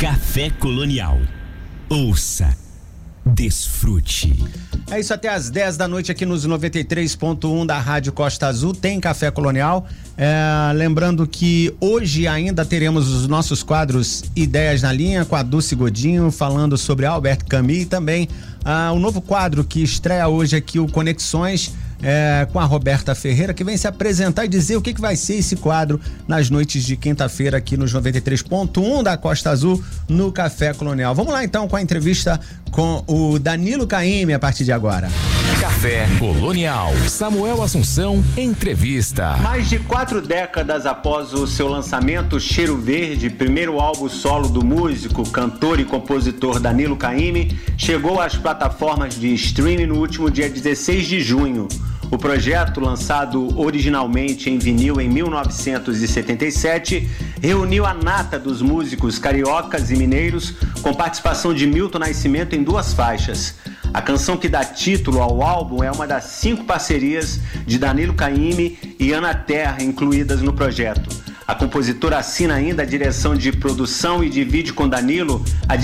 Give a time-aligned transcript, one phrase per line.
[0.00, 1.18] Café Colonial.
[1.90, 2.56] Ouça,
[3.22, 4.42] desfrute.
[4.90, 8.72] É isso até às 10 da noite aqui nos 93.1 da Rádio Costa Azul.
[8.72, 9.86] Tem Café Colonial.
[10.16, 15.74] É, lembrando que hoje ainda teremos os nossos quadros Ideias na Linha com a Dulce
[15.74, 18.26] Godinho falando sobre Albert Camus e também
[18.64, 23.54] ah, o novo quadro que estreia hoje aqui, o Conexões é, com a Roberta Ferreira,
[23.54, 26.84] que vem se apresentar e dizer o que, que vai ser esse quadro nas noites
[26.84, 31.14] de quinta-feira aqui nos 93.1 da Costa Azul, no Café Colonial.
[31.14, 35.08] Vamos lá então com a entrevista com o Danilo Caime a partir de agora.
[35.60, 36.92] Café Colonial.
[37.08, 39.36] Samuel Assunção, entrevista.
[39.38, 45.28] Mais de quatro décadas após o seu lançamento, Cheiro Verde, primeiro álbum solo do músico,
[45.28, 51.20] cantor e compositor Danilo Caime, chegou às plataformas de streaming no último dia 16 de
[51.20, 51.68] junho.
[52.10, 57.08] O projeto, lançado originalmente em vinil em 1977,
[57.40, 62.92] reuniu a nata dos músicos cariocas e mineiros, com participação de Milton Nascimento em duas
[62.92, 63.54] faixas.
[63.94, 68.76] A canção que dá título ao álbum é uma das cinco parcerias de Danilo Caime
[68.98, 71.08] e Ana Terra incluídas no projeto.
[71.46, 75.74] A compositora assina ainda a direção de produção e divide com Danilo a,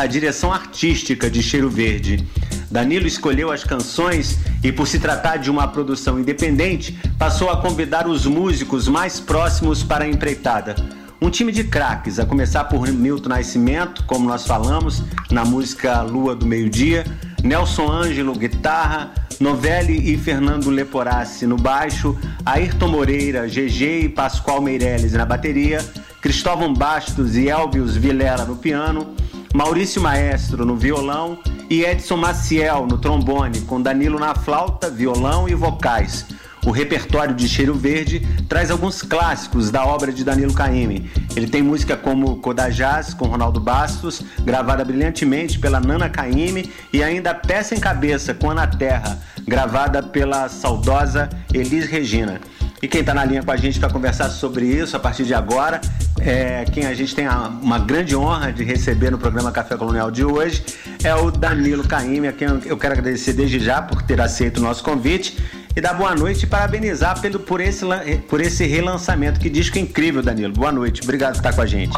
[0.00, 2.26] a direção artística de Cheiro Verde.
[2.70, 8.06] Danilo escolheu as canções e, por se tratar de uma produção independente, passou a convidar
[8.06, 10.74] os músicos mais próximos para a empreitada.
[11.20, 16.34] Um time de craques, a começar por Milton Nascimento, como nós falamos, na música Lua
[16.34, 17.04] do Meio-Dia,
[17.42, 25.12] Nelson Ângelo, guitarra, Novelli e Fernando Leporassi no baixo, Ayrton Moreira, GG e Pascoal Meirelles
[25.12, 25.84] na bateria,
[26.20, 29.14] Cristóvão Bastos e Elvius Vilela no piano,
[29.56, 31.38] Maurício Maestro no violão
[31.70, 36.26] e Edson Maciel no trombone, com Danilo na flauta, violão e vocais.
[36.66, 41.10] O repertório de Cheiro Verde traz alguns clássicos da obra de Danilo Caymmi.
[41.34, 47.34] Ele tem música como Codajás, com Ronaldo Bastos, gravada brilhantemente pela Nana Caymmi, e ainda
[47.34, 52.42] Peça em Cabeça, com Ana Terra, gravada pela saudosa Elis Regina.
[52.86, 55.34] E quem está na linha com a gente para conversar sobre isso a partir de
[55.34, 55.80] agora,
[56.20, 57.26] é, quem a gente tem
[57.60, 60.64] uma grande honra de receber no programa Café Colonial de hoje,
[61.02, 64.60] é o Danilo Caime, a quem eu quero agradecer desde já por ter aceito o
[64.60, 65.36] nosso convite
[65.74, 67.84] e dar boa noite e parabenizar pelo, por, esse,
[68.28, 69.40] por esse relançamento.
[69.40, 70.52] Que disco incrível, Danilo.
[70.52, 71.92] Boa noite, obrigado por estar com a gente.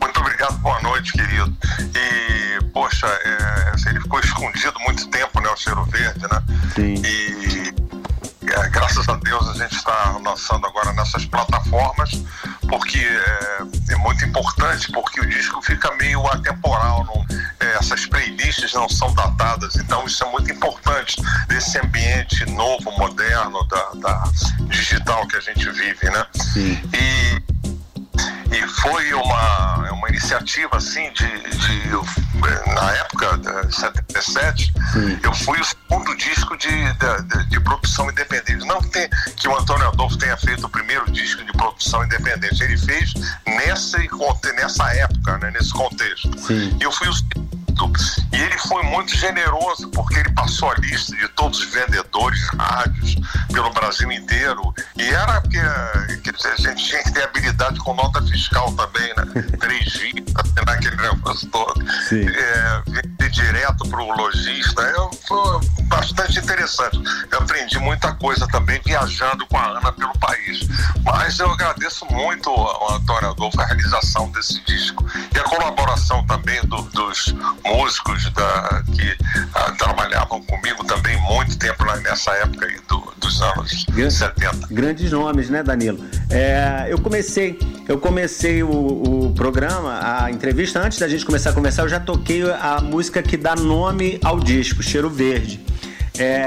[0.00, 1.52] Muito obrigado, boa noite, querido.
[1.96, 6.42] E, poxa, é, ele ficou escondido muito tempo, né, o Cheiro Verde, né?
[6.76, 7.02] Sim.
[7.04, 7.83] E
[8.70, 12.22] graças a Deus a gente está lançando agora nessas plataformas,
[12.68, 17.26] porque é, é, muito importante, porque o disco fica meio atemporal, não,
[17.60, 21.16] é, essas playlists não são datadas, então isso é muito importante
[21.48, 24.24] desse ambiente novo, moderno, da, da
[24.68, 26.26] digital que a gente vive, né?
[26.34, 26.80] Sim.
[26.92, 27.54] E
[28.54, 32.33] e foi uma, uma iniciativa assim de, de
[32.74, 35.18] na época de 77 Sim.
[35.22, 39.56] eu fui o segundo disco de, de, de, produção independente não que, tem, que o
[39.56, 43.12] Antônio Adolfo tenha feito o primeiro disco de produção independente ele fez
[43.46, 43.98] nessa,
[44.56, 46.76] nessa época né, nesse contexto Sim.
[46.80, 47.63] eu fui o
[48.32, 53.16] e ele foi muito generoso, porque ele passou a lista de todos os vendedores rádios
[53.52, 54.74] pelo Brasil inteiro.
[54.96, 59.42] E era porque a gente tinha que ter habilidade com nota fiscal também, né?
[59.58, 60.24] Três dias,
[60.66, 61.84] naquele negócio todo.
[62.12, 64.82] É, vender direto para o lojista.
[64.82, 67.00] Eu, foi bastante interessante.
[67.30, 70.66] Eu aprendi muita coisa também viajando com a Ana pelo país.
[71.04, 76.60] Mas eu agradeço muito ao Antônio Adolfo a realização desse disco e a colaboração também
[76.62, 77.34] do, dos
[77.64, 79.16] músicos da, que
[79.54, 84.68] ah, trabalhavam comigo também muito tempo nessa época aí do, dos anos Gran, 70.
[84.70, 85.98] Grandes nomes, né, Danilo?
[86.30, 87.58] É, eu comecei,
[87.88, 92.00] eu comecei o, o, programa, a entrevista, antes da gente começar a conversar, eu já
[92.00, 95.64] toquei a música que dá nome ao disco, Cheiro Verde.
[96.16, 96.46] É,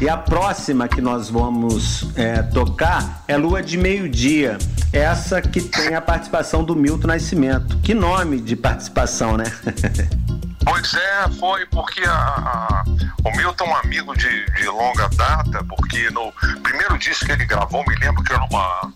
[0.00, 4.56] e a próxima que nós vamos é, tocar é Lua de Meio-Dia.
[4.92, 7.76] Essa que tem a participação do Milton Nascimento.
[7.78, 9.44] Que nome de participação, né?
[10.70, 12.84] Pois é, foi porque a, a,
[13.24, 16.32] o Milton um amigo de, de, longa data, porque no
[16.62, 18.92] primeiro disco que ele gravou, me lembro que era uma,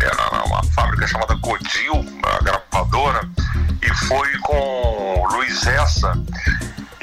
[0.00, 3.20] era uma fábrica chamada Godil, a gravadora,
[3.82, 6.14] e foi com Luiz Essa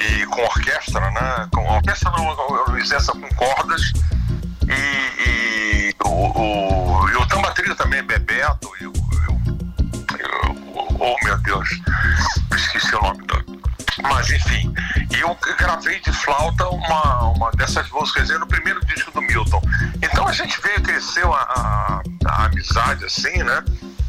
[0.00, 1.48] e com orquestra, né?
[1.54, 3.11] Com orquestra não, Luiz Essa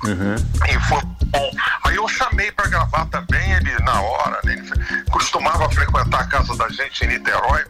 [0.05, 0.35] Uhum.
[0.67, 1.51] E foi bom.
[1.85, 4.39] Aí eu chamei para gravar também ele na hora.
[4.43, 4.53] Né?
[4.53, 7.65] Ele costumava frequentar a casa da gente em Niterói,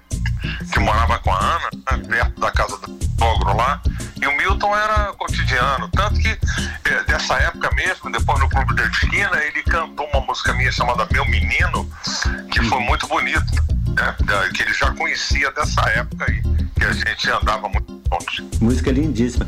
[0.71, 2.03] que morava com a Ana, né?
[2.07, 3.81] perto da casa do sogro lá.
[4.21, 5.89] E o Milton era cotidiano.
[5.89, 6.29] Tanto que
[6.85, 11.07] é, dessa época mesmo, depois no Clube da Esquina, ele cantou uma música minha chamada
[11.11, 11.89] Meu Menino,
[12.51, 12.85] que foi uhum.
[12.85, 13.63] muito bonito.
[13.95, 14.15] Né?
[14.53, 16.41] Que ele já conhecia dessa época aí,
[16.77, 18.59] que a gente andava muito juntos.
[18.61, 19.47] Música lindíssima.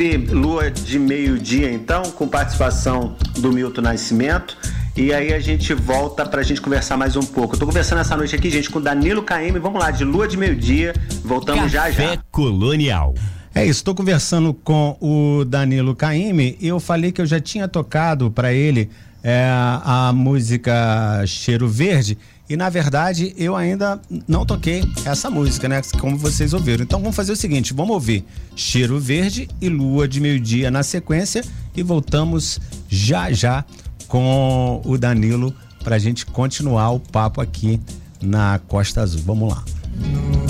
[0.00, 4.56] Ouvir Lua de Meio-Dia, então, com participação do Milton Nascimento.
[4.96, 7.54] E aí a gente volta pra gente conversar mais um pouco.
[7.54, 9.58] Eu tô conversando essa noite aqui, gente, com Danilo KM.
[9.60, 10.94] Vamos lá, de lua de meio-dia.
[11.22, 12.16] Voltamos Café já já.
[12.30, 13.12] Colonial.
[13.54, 17.68] É isso, estou conversando com o Danilo Caime e eu falei que eu já tinha
[17.68, 18.88] tocado para ele
[19.22, 19.50] é,
[19.84, 22.16] a música Cheiro Verde
[22.50, 25.80] e na verdade eu ainda não toquei essa música, né?
[26.00, 26.82] Como vocês ouviram.
[26.82, 28.24] Então vamos fazer o seguinte: vamos ouvir
[28.56, 31.44] Cheiro Verde e Lua de Meio-Dia na sequência
[31.76, 32.58] e voltamos
[32.88, 33.64] já já
[34.08, 35.54] com o Danilo
[35.84, 37.80] para a gente continuar o papo aqui
[38.20, 39.22] na Costa Azul.
[39.24, 39.64] Vamos lá.
[39.96, 40.49] Muito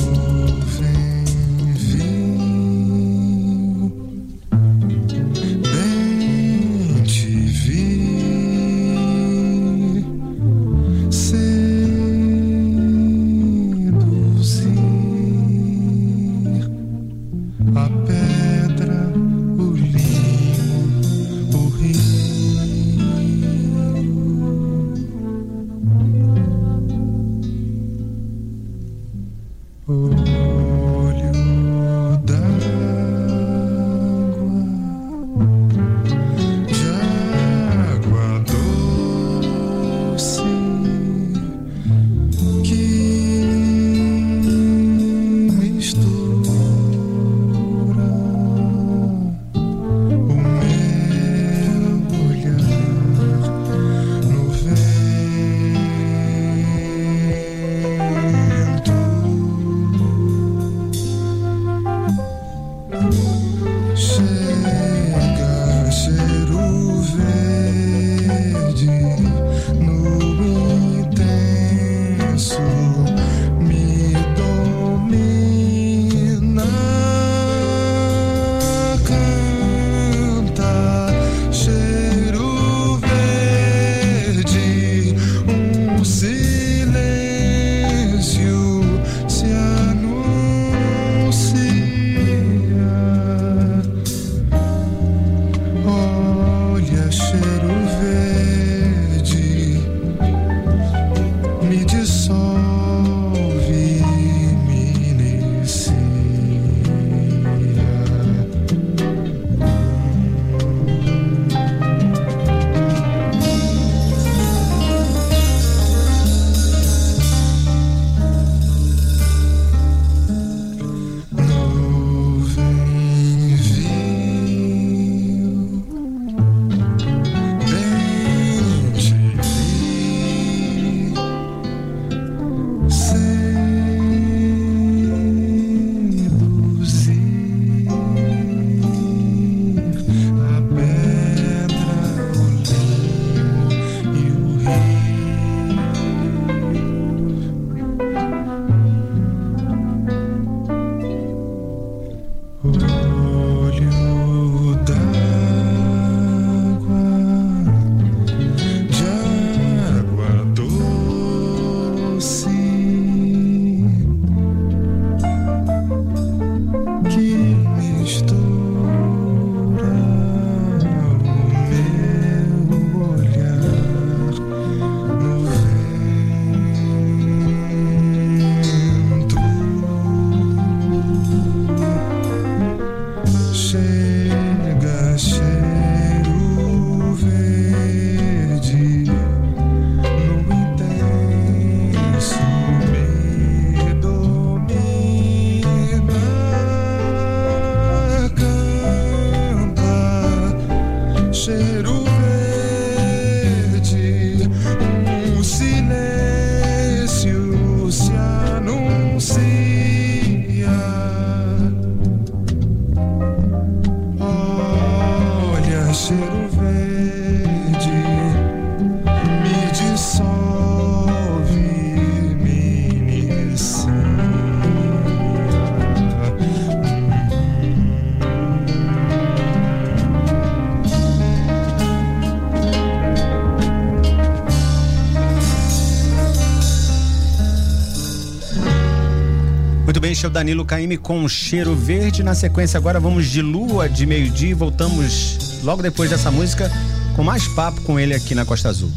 [240.31, 242.23] Danilo Caime com cheiro verde.
[242.23, 246.71] Na sequência, agora vamos de lua de meio-dia e voltamos logo depois dessa música
[247.15, 248.91] com mais papo com ele aqui na Costa Azul.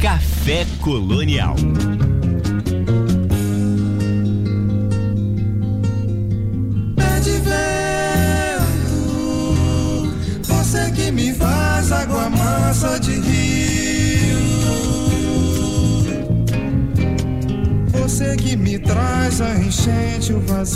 [0.00, 1.56] Café Colonial.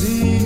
[0.03, 0.42] see.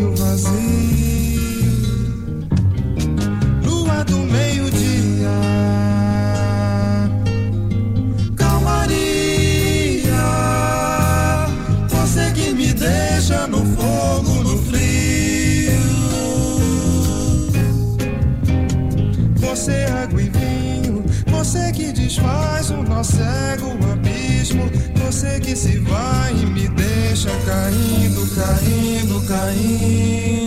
[27.76, 30.46] Caindo, caindo, caindo.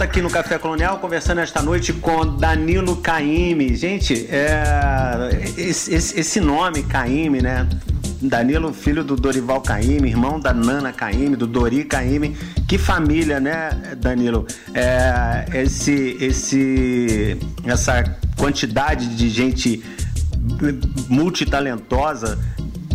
[0.00, 3.76] Volta aqui no Café Colonial, conversando esta noite com Danilo Caime.
[3.76, 5.28] Gente, é,
[5.58, 7.68] esse, esse- nome Caime, né?
[8.22, 12.34] Danilo, filho do Dorival Caime, irmão da Nana Caime, do Dori Caime.
[12.66, 14.46] Que família, né, Danilo?
[14.72, 18.02] É, esse, esse, essa
[18.38, 19.82] quantidade de gente
[21.08, 22.38] multitalentosa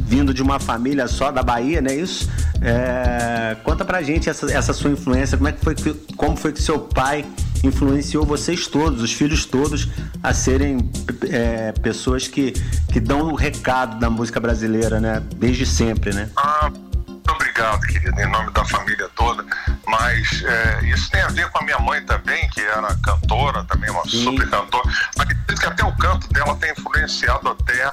[0.08, 2.30] vindo de uma família só da Bahia, não é isso?
[2.68, 6.52] É, conta pra gente essa, essa sua influência, como, é que foi que, como foi
[6.52, 7.24] que seu pai
[7.64, 9.88] influenciou vocês todos, os filhos todos,
[10.24, 10.90] a serem
[11.30, 12.54] é, pessoas que,
[12.92, 15.22] que dão o recado da música brasileira, né?
[15.36, 16.28] Desde sempre, né?
[16.36, 16.72] Ah,
[17.08, 19.46] muito obrigado, querido, em nome da família toda.
[19.88, 23.92] Mas é, isso tem a ver com a minha mãe também, que era cantora, também
[23.92, 24.24] uma Sim.
[24.24, 24.90] super cantora.
[25.20, 27.84] Acredito que até o canto dela tem influenciado até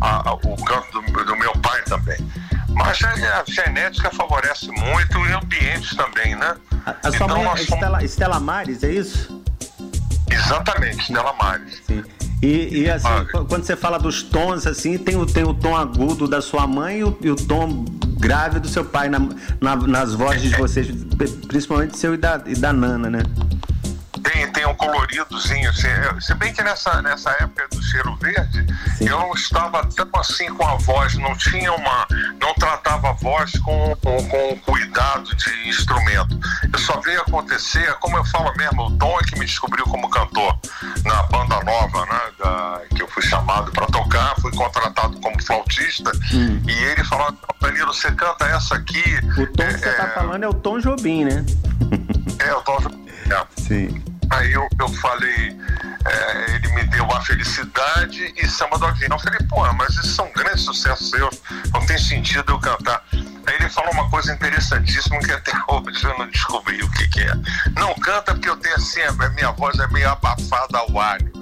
[0.00, 2.18] a- a- o canto do, do meu pai também.
[2.78, 6.54] Mas a, genética favorece muito e ambientes também, né?
[6.86, 9.42] A, a sua mãe é somos- Estela, Estela Mares, é isso?
[10.30, 11.82] Exatamente, Stella Mares.
[11.86, 12.04] Sim.
[12.40, 13.24] E, e, assim, Ah.
[13.30, 16.66] qu- quando você fala dos tons, assim, tem o, tem o tom agudo da sua
[16.68, 17.84] mãe e o, e o tom
[18.18, 19.28] grave do seu pai na-
[19.60, 20.86] na- nas vozes de vocês,
[21.48, 23.22] principalmente seu e da, e da Nana, né?
[24.22, 25.88] Tem, tem um coloridozinho, se,
[26.20, 29.08] se bem que nessa, nessa época do cheiro verde, Sim.
[29.08, 32.06] eu não estava tão assim com a voz, não tinha uma.
[32.40, 36.38] não tratava a voz com, com, com cuidado de instrumento.
[36.72, 40.08] Eu só veio acontecer, como eu falo mesmo, o Tom é que me descobriu como
[40.10, 40.58] cantor
[41.04, 42.20] na banda nova, né?
[42.38, 47.92] da- que eu fui chamado para tocar, fui contratado como flautista, e ele falou, Danilo,
[47.92, 49.02] você canta essa aqui.
[49.38, 51.44] O tom é, que você tá é, falando é o Tom Jobim, né?
[52.40, 52.78] É, o Tom.
[53.30, 53.60] É.
[53.60, 54.02] Sim.
[54.30, 55.56] Aí eu, eu falei,
[56.06, 59.08] é, ele me deu a felicidade e samba do avião.
[59.12, 61.40] Eu falei, pô, mas isso são grandes sucessos seus,
[61.72, 63.02] não tem sentido eu cantar.
[63.12, 67.20] Aí ele falou uma coisa interessantíssima que até hoje eu não descobri o que, que
[67.22, 67.34] é.
[67.76, 71.32] Não canta porque eu tenho assim, a minha voz é meio abafada ao alho.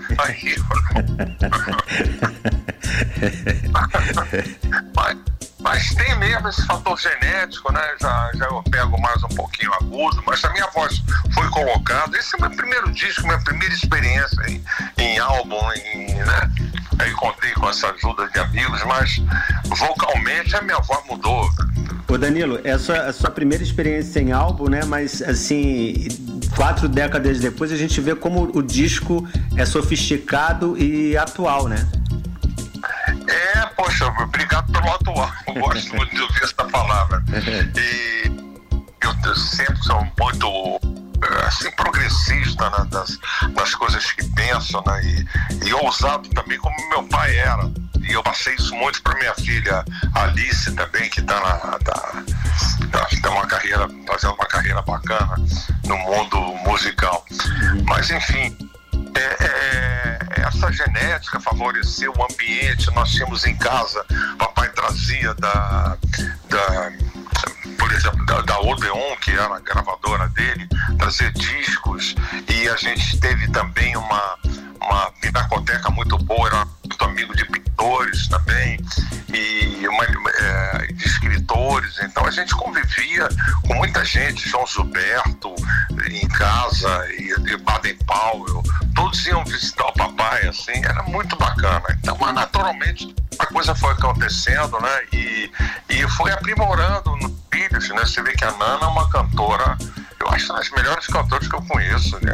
[4.94, 5.16] Mas,
[5.60, 7.82] mas tem mesmo esse fator genético, né?
[8.00, 11.02] Já, já eu pego mais um pouquinho agudo, mas a minha voz
[11.34, 12.16] foi colocada.
[12.16, 14.64] Esse é o meu primeiro disco, minha primeira experiência em,
[14.98, 16.50] em álbum, em, né?
[16.98, 19.22] Aí contei com essa ajuda de amigos, mas
[19.66, 21.50] vocalmente a minha voz mudou.
[22.08, 24.84] Ô Danilo, é a sua, a sua primeira experiência em álbum, né?
[24.84, 26.08] Mas assim,
[26.54, 29.26] quatro décadas depois a gente vê como o disco
[29.56, 31.86] é sofisticado e atual, né?
[33.28, 35.30] É, poxa, obrigado pelo atual.
[35.48, 37.22] Eu gosto muito de ouvir essa palavra.
[39.02, 40.80] E eu sempre sou muito
[41.46, 45.00] assim, progressista né, das, coisas que penso, né?
[45.04, 47.70] E, e ousado também, como meu pai era.
[48.00, 52.22] E eu passei isso muito para minha filha Alice também, que está na, tá,
[52.92, 55.36] tá, tá uma carreira, fazendo uma carreira bacana
[55.84, 57.24] no mundo musical.
[57.84, 58.56] Mas enfim,
[59.16, 62.90] é, é, essa genética favoreceu o ambiente.
[62.94, 64.04] Nós tínhamos em casa,
[64.38, 65.96] papai trazia da,
[66.48, 66.92] da
[68.06, 72.14] exemplo, da, da Odeon, que era a gravadora dele, trazer discos.
[72.48, 74.38] E a gente teve também uma,
[74.80, 78.78] uma pinacoteca muito boa, era muito amigo de pintores também,
[79.32, 81.98] e uma, é, de escritores.
[82.02, 83.28] Então a gente convivia
[83.66, 85.54] com muita gente, João Gilberto
[86.08, 88.62] em casa, e, e Baden Powell,
[88.94, 91.84] todos iam visitar o papai, assim, era muito bacana.
[91.98, 95.00] Então, mas naturalmente a coisa foi acontecendo, né?
[95.12, 95.50] E,
[95.88, 97.16] e foi aprimorando
[97.72, 98.06] nos filhos, né?
[98.06, 99.76] Você vê que a Nana é uma cantora,
[100.20, 102.32] eu acho das melhores cantoras que eu conheço, né?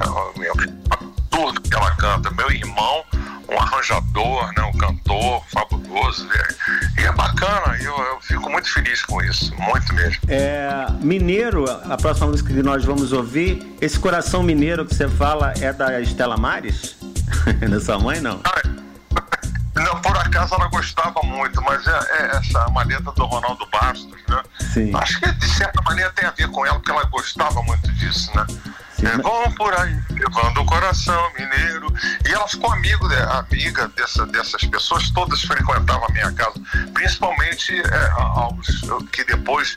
[1.31, 2.31] Tudo que ela canta.
[2.31, 3.05] Meu irmão,
[3.49, 4.63] um arranjador, né?
[4.63, 6.27] um cantor fabuloso.
[6.27, 6.35] Né?
[6.99, 10.21] E é bacana, eu, eu fico muito feliz com isso, muito mesmo.
[10.29, 15.53] É, mineiro, a próxima música que nós vamos ouvir, esse coração mineiro que você fala
[15.61, 16.97] é da Estela Mares?
[17.69, 18.41] da sua mãe, não?
[18.45, 18.63] Ah,
[19.83, 24.43] não, por acaso ela gostava muito, mas é, é essa maleta do Ronaldo Bastos, né?
[24.73, 24.91] Sim.
[24.95, 28.31] Acho que de certa maneira tem a ver com ela, porque ela gostava muito disso,
[28.35, 28.47] né?
[29.03, 31.93] É, vão por aí, levando o coração mineiro.
[32.27, 36.55] E ela ficou amigo, né, amiga dessa, dessas pessoas, todas frequentavam a minha casa,
[36.95, 39.77] principalmente é, aos que depois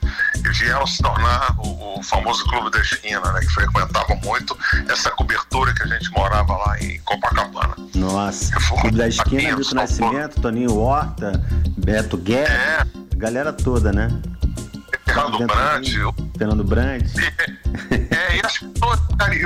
[0.58, 4.58] vieram se tornar o, o, famoso Clube da Esquina, né, que frequentavam muito
[4.88, 7.76] essa cobertura que a gente morava lá em Copacabana.
[7.96, 11.44] Nossa, Clube da Esquina, Milton Nascimento, Toninho Horta,
[11.78, 13.16] Beto Guerra, é.
[13.16, 14.10] galera toda, né?
[15.06, 15.98] Fernando Brandt.
[16.38, 17.14] Fernando Brandt.
[18.12, 19.00] É, e as pessoas,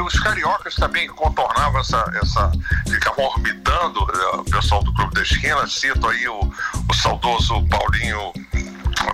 [0.05, 2.51] os cariocas também contornavam essa, essa
[2.87, 6.39] ficavam orbitando é, o pessoal do Clube da Esquina, cito aí o,
[6.87, 8.31] o saudoso Paulinho,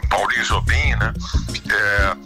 [0.10, 1.14] Paulinho Jobim, né?
[1.70, 2.18] É,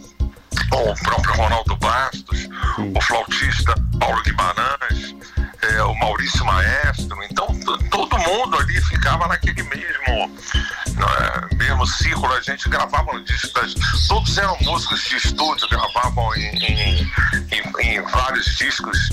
[0.72, 2.92] o próprio Ronaldo Bastos, Sim.
[2.94, 5.14] o flautista Paulo Guimarães,
[5.62, 7.16] é, o Maurício Maestro.
[7.24, 7.46] Então,
[7.90, 10.36] todo mundo ali ficava naquele mesmo,
[10.96, 12.32] é, mesmo círculo.
[12.32, 13.60] A gente gravava no disco,
[14.08, 17.10] todos eram músicos de estúdio, gravavam em, em,
[18.40, 19.10] vários discos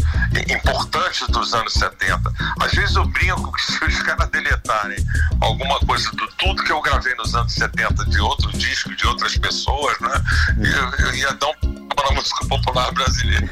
[0.50, 2.32] importantes dos anos 70.
[2.60, 4.98] Às vezes eu brinco que se os caras deletarem
[5.42, 9.38] alguma coisa do tudo que eu gravei nos anos 70 de outros discos, de outras
[9.38, 10.24] pessoas, né,
[10.58, 13.50] eu, eu ia dar um para a música popular brasileira.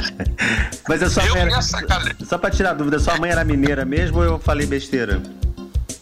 [0.88, 1.62] Mas a sua eu mãe era,
[2.26, 5.22] Só para tirar dúvida, sua mãe era mineira mesmo ou eu falei besteira?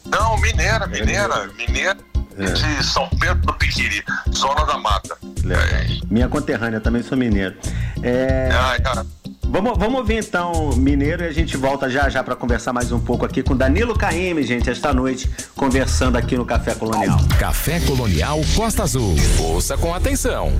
[0.06, 2.07] Não, mineira, mineira, mineira.
[2.38, 2.44] É.
[2.44, 4.02] De São Pedro do Piquiri,
[4.34, 5.16] zona da mata.
[5.48, 5.98] É.
[6.10, 7.56] Minha conterrânea, também sou mineiro.
[8.02, 8.48] É...
[8.52, 9.04] Ah,
[9.50, 13.00] Vamos, vamos ouvir então Mineiro e a gente volta já já para conversar mais um
[13.00, 17.18] pouco aqui com Danilo Caime, gente, esta noite, conversando aqui no Café Colonial.
[17.38, 19.16] Café Colonial Costa Azul.
[19.38, 20.52] Ouça com atenção.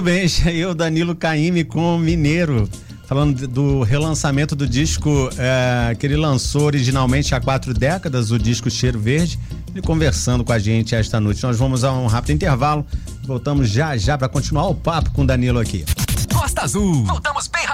[0.00, 2.66] Muito bem, eu, Danilo Caime com Mineiro,
[3.06, 8.70] falando do relançamento do disco é, que ele lançou originalmente há quatro décadas, o disco
[8.70, 9.38] Cheiro Verde,
[9.70, 11.42] ele conversando com a gente esta noite.
[11.42, 12.86] Nós vamos a um rápido intervalo,
[13.24, 15.84] voltamos já já para continuar o papo com o Danilo aqui.
[16.32, 17.04] Costa Azul.
[17.04, 17.29] Voltamos.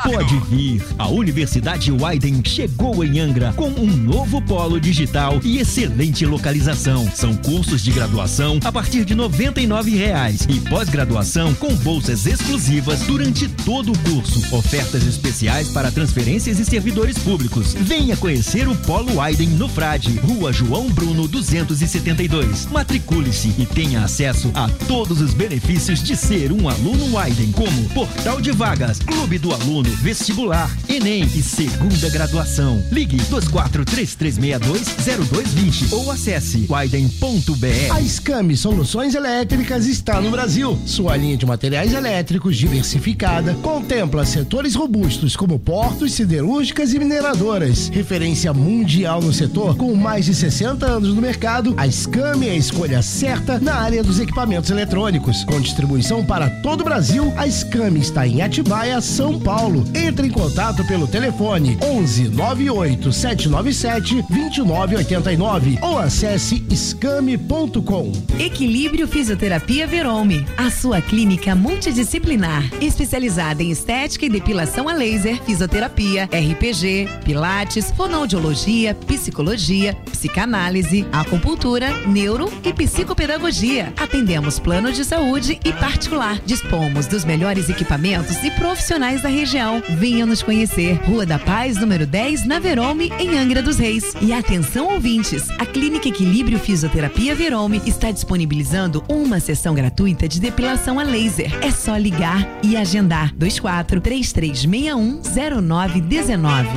[0.07, 0.81] Pode vir.
[0.97, 7.11] A Universidade Wyden chegou em Angra com um novo polo digital e excelente localização.
[7.13, 13.49] São cursos de graduação a partir de R$ 99,00 e pós-graduação com bolsas exclusivas durante
[13.49, 14.55] todo o curso.
[14.55, 17.75] Ofertas especiais para transferências e servidores públicos.
[17.75, 22.67] Venha conhecer o Polo Wyden no Frade, Rua João Bruno 272.
[22.67, 28.41] Matricule-se e tenha acesso a todos os benefícios de ser um aluno Wyden, como portal
[28.41, 32.81] de vagas, Clube do Aluno, Vestibular, Enem e Segunda Graduação.
[32.93, 37.93] Ligue 2433620220 ou acesse widen.br.
[37.93, 40.79] A Scami Soluções Elétricas está no Brasil.
[40.87, 47.89] Sua linha de materiais elétricos diversificada contempla setores robustos como portos, siderúrgicas e mineradoras.
[47.89, 52.57] Referência mundial no setor, com mais de 60 anos no mercado, a Scami é a
[52.57, 55.43] escolha certa na área dos equipamentos eletrônicos.
[55.45, 59.76] Com distribuição para todo o Brasil, a Scami está em Atibaia, São Paulo.
[59.95, 68.13] Entre em contato pelo telefone 11 98 797 2989 ou acesse scame.com.
[68.39, 76.25] Equilíbrio Fisioterapia Verome, a sua clínica multidisciplinar, especializada em estética e depilação a laser, fisioterapia,
[76.25, 83.93] RPG, pilates, fonoaudiologia, psicologia, psicanálise, acupuntura, neuro e psicopedagogia.
[83.97, 86.41] Atendemos plano de saúde e particular.
[86.45, 89.66] Dispomos dos melhores equipamentos e profissionais da região.
[89.99, 90.95] Venha nos conhecer.
[91.05, 94.15] Rua da Paz, número 10, na Verome, em Angra dos Reis.
[94.21, 101.01] E atenção ouvintes, a Clínica Equilíbrio Fisioterapia Verome está disponibilizando uma sessão gratuita de depilação
[101.01, 101.53] a laser.
[101.63, 103.33] É só ligar e agendar.
[103.37, 105.21] 24 3361
[105.61, 106.69] 0919.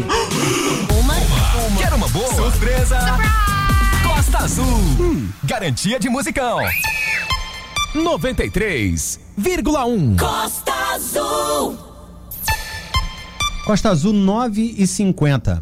[1.00, 1.78] Uma, uma.
[1.78, 2.34] Quer uma boa?
[2.34, 2.98] Surpresa!
[4.04, 4.66] Costa Azul.
[5.00, 6.60] Hum, garantia de musicão.
[7.96, 10.20] 93,1.
[10.20, 11.89] Costa Azul.
[13.70, 15.62] Costa Azul 9 e 50.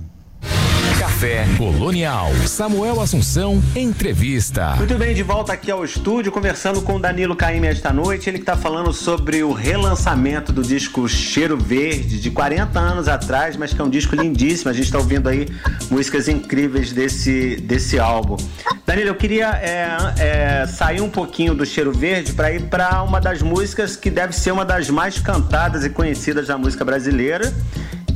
[0.98, 2.32] Café Colonial.
[2.46, 4.76] Samuel Assunção, entrevista.
[4.78, 8.30] Muito bem, de volta aqui ao estúdio, conversando com o Danilo Caime esta noite.
[8.30, 13.58] Ele que está falando sobre o relançamento do disco Cheiro Verde, de 40 anos atrás,
[13.58, 14.72] mas que é um disco lindíssimo.
[14.72, 15.46] A gente está ouvindo aí
[15.92, 18.38] músicas incríveis desse, desse álbum.
[18.86, 23.20] Danilo, eu queria é, é, sair um pouquinho do Cheiro Verde para ir para uma
[23.20, 27.54] das músicas que deve ser uma das mais cantadas e conhecidas da música brasileira,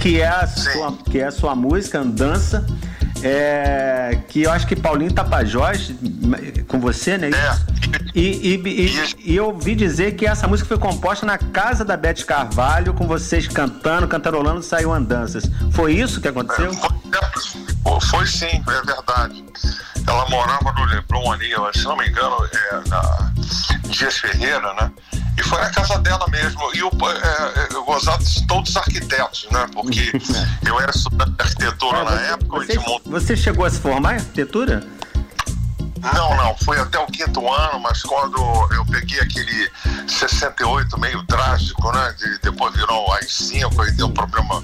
[0.02, 2.66] que é a sua, que é a sua música, Andança.
[3.24, 5.94] É, que eu acho que Paulinho Tapajós,
[6.68, 7.30] com você, né?
[7.30, 7.72] É.
[8.16, 11.96] E, e, e, e eu ouvi dizer que essa música foi composta na casa da
[11.96, 15.44] Beth Carvalho, com vocês cantando, cantarolando, saiu andanças.
[15.72, 16.74] Foi isso que aconteceu?
[16.74, 19.46] Foi, foi sim, é verdade.
[20.08, 23.32] Ela morava no Leblon ali, se não me engano, é, na
[23.88, 24.92] Dias Ferreira, né?
[25.38, 26.62] E foi na casa dela mesmo.
[26.74, 29.66] E o, é, eu gozado de todos os arquitetos, né?
[29.74, 30.12] Porque
[30.66, 32.58] eu era estudante de arquitetura na época.
[32.60, 34.86] Você, e de mon- você chegou a se formar em arquitetura?
[36.14, 38.38] Não, não, foi até o quinto ano, mas quando
[38.74, 39.70] eu peguei aquele
[40.08, 42.14] 68 meio trágico, né?
[42.18, 44.64] De, depois virou o AI-5 e deu problema.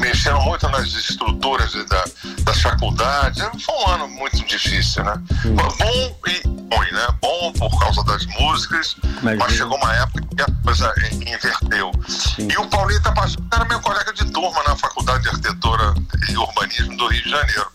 [0.00, 2.04] Mexeram muito nas estruturas da,
[2.42, 3.42] das faculdades.
[3.64, 5.14] Foi um ano muito difícil, né?
[5.44, 6.42] Bom e
[6.74, 7.06] ruim, né?
[7.20, 11.90] Bom por causa das músicas, Mas- mas, chegou uma época que a coisa inverteu.
[12.38, 15.94] E o Paulinho Tapajós era meu colega de turma na Faculdade de Arquitetura
[16.28, 17.70] e Urbanismo do Rio de Janeiro.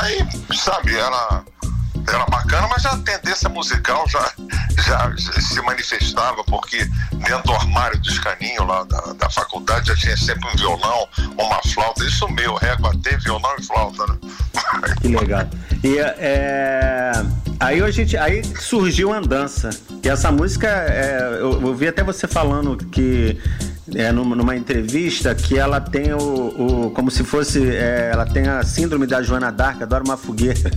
[0.00, 1.42] Aí, sabe, era,
[2.06, 4.32] era bacana, mas a tendência musical já,
[4.82, 9.96] já, já se manifestava, porque dentro do armário dos caninhos lá da, da faculdade já
[9.96, 12.04] tinha sempre um violão, uma flauta.
[12.04, 14.18] Isso meu, régua, ter violão e flauta, né?
[15.00, 15.46] Que legal.
[15.82, 17.12] E é,
[17.60, 19.70] aí a gente, aí surgiu Andança.
[20.02, 23.40] E essa música, é, eu, eu vi até você falando que
[23.94, 26.18] é, numa, entrevista que ela tem o,
[26.86, 30.70] o- como se fosse, é, ela tem a síndrome da Joana Dark, adora uma fogueira.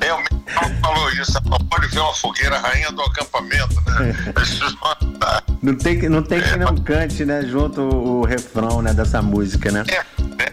[0.00, 4.14] Eu mesmo falou isso, ela pode ver uma fogueira, rainha do acampamento, né?
[5.62, 9.70] Não tem, que- não tem que não cante, né, junto o, refrão, né, dessa música,
[9.70, 9.84] né?
[9.88, 9.98] É,
[10.42, 10.52] é,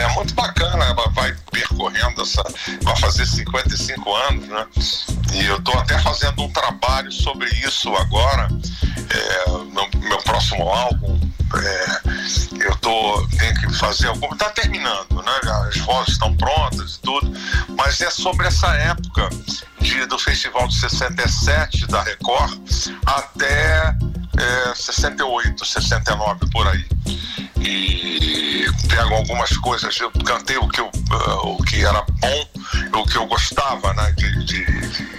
[0.00, 2.42] é muito bacana, ela vai percorrendo essa.
[2.82, 4.66] Vai fazer 55 anos, né?
[5.34, 8.48] E eu tô até fazendo um trabalho sobre isso agora.
[9.10, 9.88] É, no meu
[10.56, 11.20] próximo álbum,
[11.54, 14.32] é, eu tô, tenho que fazer alguma.
[14.34, 15.40] Está terminando, né?
[15.68, 17.32] As vozes estão prontas e tudo,
[17.76, 19.28] mas é sobre essa época
[19.80, 22.58] de, do Festival de 67 da Record
[23.06, 23.94] até
[24.38, 26.86] é, 68, 69 por aí.
[27.60, 30.90] E pego algumas coisas, eu cantei o que, eu,
[31.42, 34.12] o que era bom, o que eu gostava, né?
[34.12, 35.16] de, de, de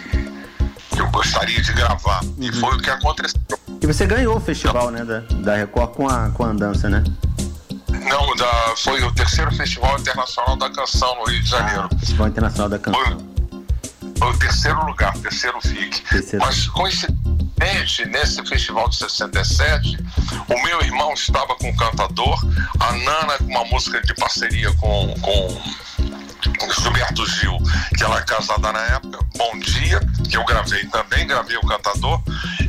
[0.98, 2.22] eu gostaria de gravar.
[2.40, 3.67] E foi o que aconteceu.
[3.82, 7.04] E você ganhou o festival, né, da, da Record com a, com a andança, né?
[7.90, 11.90] Não, da, foi o terceiro Festival Internacional da Canção no Rio de Janeiro.
[11.92, 13.04] Ah, Festival Internacional da Canção.
[13.04, 13.18] Foi,
[14.18, 16.02] foi o terceiro lugar, terceiro FIC.
[16.02, 16.46] Terceiro.
[16.46, 19.98] Mas coincidente, nesse festival de 67,
[20.50, 22.40] o meu irmão estava com o cantador,
[22.80, 25.78] a Nana com uma música de parceria com, com
[26.82, 27.58] Gilberto Gil,
[27.96, 32.22] que ela é casada na época, Bom Dia, que eu gravei também, gravei o cantador,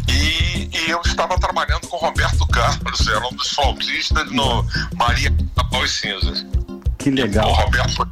[0.08, 0.47] e,
[0.88, 4.64] e eu estava trabalhando com Roberto Carlos, era um dos flautistas no
[4.96, 5.31] Maria
[5.70, 6.46] Pau e Cinzas.
[6.96, 7.46] Que legal.
[7.46, 8.07] O Roberto foi,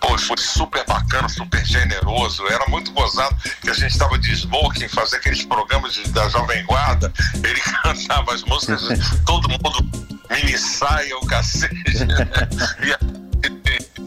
[0.00, 4.88] pô, foi super bacana, super generoso, era muito gozado que a gente estava de smoking,
[4.88, 7.12] fazer aqueles programas de, da Jovem Guarda,
[7.44, 8.88] ele cantava as músicas,
[9.26, 11.74] todo mundo mini saia, o cacete,
[12.80, 13.25] e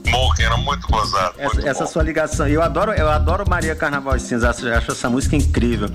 [0.05, 1.35] Smoking, era muito gozado.
[1.37, 4.91] Essa, muito essa sua ligação, eu adoro, eu adoro Maria Carnaval e Cinza, acho, acho
[4.91, 5.89] essa música incrível.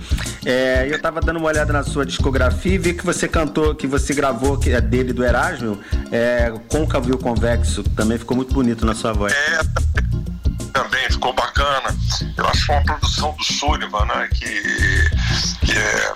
[0.44, 3.86] É, eu tava dando uma olhada na sua discografia e vi que você cantou, que
[3.86, 8.54] você gravou que é dele do Erasmo, é, Côncavo e o Convexo, também ficou muito
[8.54, 9.32] bonito na sua voz.
[9.32, 9.60] É,
[10.72, 11.94] também ficou bacana.
[12.36, 14.28] Eu acho que foi uma produção do Sullivan, né?
[14.32, 16.14] Que, que é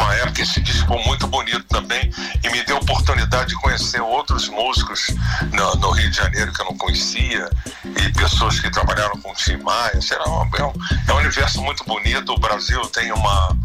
[0.00, 2.10] uma época esse disco ficou muito bonito também
[2.42, 5.08] e me deu a oportunidade de conhecer outros músicos
[5.52, 7.50] no, no Rio de Janeiro que eu não conhecia
[7.84, 10.00] e pessoas que trabalharam com o Tim Maia.
[10.00, 10.72] Será um, é, um,
[11.06, 12.32] é um universo muito bonito.
[12.32, 13.56] O Brasil tem uma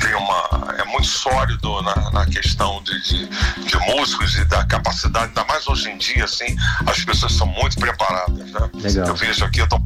[0.00, 5.28] tem uma é muito sólido na, na questão de, de, de músicos e da capacidade,
[5.28, 8.50] ainda mais hoje em dia, assim, as pessoas são muito preparadas.
[8.52, 8.70] Né?
[9.06, 9.80] Eu vejo aqui, eu tô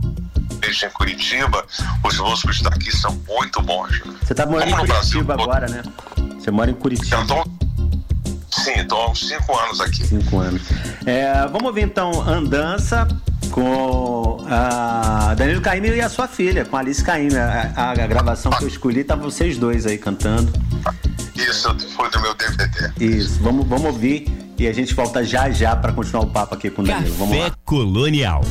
[0.67, 1.65] em Curitiba,
[2.05, 4.01] os músicos daqui são muito bons.
[4.05, 4.15] Né?
[4.23, 5.83] Você tá morando em Como no Brasil, Curitiba agora, né?
[6.39, 7.17] Você mora em Curitiba.
[7.17, 7.45] Eu tô,
[8.51, 10.07] sim, estou há uns cinco anos aqui.
[10.07, 10.63] Cinco anos.
[11.05, 13.07] É, vamos ouvir então Andança
[13.51, 17.37] com a Danilo Caymmi e a sua filha, com a Alice Caymmi.
[17.37, 20.53] A, a- a gravação que eu escolhi tá vocês dois aí cantando.
[21.35, 22.93] Isso foi do meu DVD.
[23.01, 24.27] Isso, vamos, vamos ouvir
[24.59, 27.15] e a gente volta já já para continuar o papo aqui com o Danilo.
[27.17, 27.45] Vamos lá.
[27.47, 28.43] Café Colonial.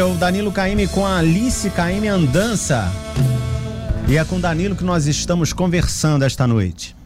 [0.00, 2.90] É o Danilo Caime com a Alice Caime Andança.
[4.08, 6.96] E é com Danilo que nós estamos conversando esta noite.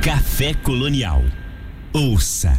[0.00, 1.20] Café Colonial.
[1.92, 2.56] Ouça.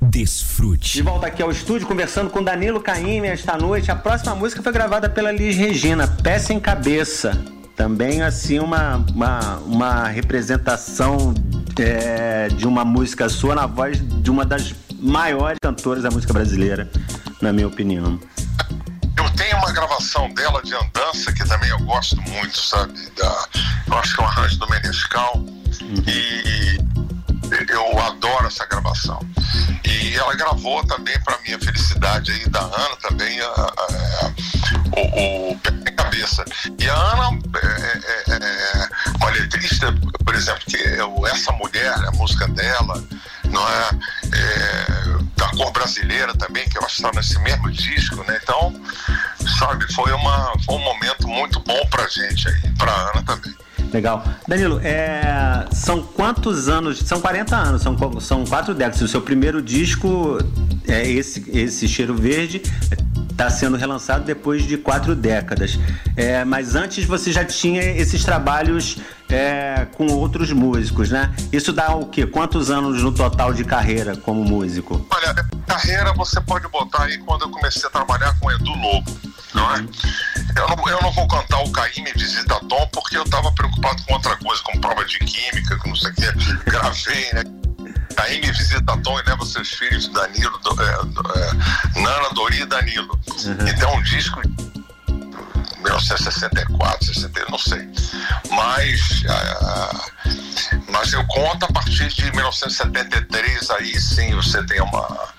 [0.00, 0.92] Desfrute.
[0.92, 3.90] De volta aqui ao estúdio conversando com Danilo Caime esta noite.
[3.90, 7.36] A próxima música foi gravada pela Liz Regina, Peça em Cabeça.
[7.74, 11.34] Também assim uma, uma, uma representação
[11.76, 16.88] é, de uma música sua na voz de uma das maiores cantoras da música brasileira,
[17.42, 18.18] na minha opinião.
[19.16, 22.94] Eu tenho uma gravação dela de andança que também eu gosto muito, sabe?
[23.18, 23.48] Da,
[23.88, 25.44] eu acho que é um arranjo do Menescal.
[26.06, 26.78] E
[27.68, 29.20] eu adoro essa gravação.
[29.84, 34.32] E ela gravou também, para minha felicidade aí, da Ana também, a, a,
[34.96, 35.60] o, o
[35.96, 36.44] Cabeça.
[36.78, 39.92] E a Ana é, é, é uma letrista,
[40.24, 43.02] por exemplo, que eu, essa mulher, a música dela,
[43.50, 43.90] não é,
[44.21, 44.21] é
[45.82, 48.38] brasileira também, que que está nesse mesmo disco, né?
[48.42, 48.74] Então,
[49.58, 53.54] sabe, foi, uma, foi um momento muito bom pra gente aí, pra Ana também.
[53.92, 54.24] Legal.
[54.48, 56.98] Danilo, é, são quantos anos?
[57.00, 59.02] São 40 anos, são, são quatro décadas.
[59.02, 60.38] O seu primeiro disco,
[60.88, 62.62] é esse, esse Cheiro Verde,
[63.30, 65.78] está sendo relançado depois de quatro décadas.
[66.16, 71.34] É, mas antes você já tinha esses trabalhos é, com outros músicos, né?
[71.52, 72.26] Isso dá o quê?
[72.26, 75.04] Quantos anos no total de carreira como músico?
[75.10, 75.34] Olha,
[75.72, 79.20] carreira você pode botar aí quando eu comecei a trabalhar com Edu Lobo,
[79.54, 79.78] não é?
[80.56, 84.12] Eu não, eu não vou cantar o Caíme Visita Tom porque eu estava preocupado com
[84.12, 86.70] outra coisa, com prova de química, com não sei o que.
[86.70, 87.42] Gravei, né?
[88.14, 92.66] Caíme Visita Tom e leva seus filhos, Danilo, do, é, do, é, Nana, Dori e
[92.66, 93.18] Danilo.
[93.66, 94.54] Então, um disco de
[95.82, 97.88] 1964, 60, não sei.
[98.50, 99.22] Mas,
[100.90, 105.32] mas eu conto a partir de 1973, aí sim você tem uma,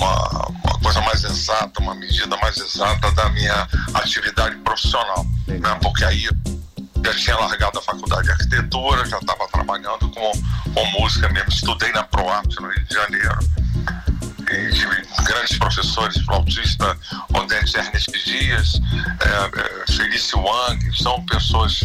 [0.00, 5.26] uma, uma coisa mais exata, uma medida mais exata da minha atividade profissional.
[5.46, 5.78] Né?
[5.82, 6.28] Porque aí
[7.04, 10.32] já tinha largado a faculdade de arquitetura, já estava trabalhando com,
[10.74, 11.50] com música mesmo.
[11.50, 13.38] Estudei na ProArt no Rio de Janeiro.
[14.50, 16.96] Tive grandes professores, flautista
[17.32, 18.80] Odete Ernest Dias,
[19.20, 21.80] é, é, Felício Wang, são pessoas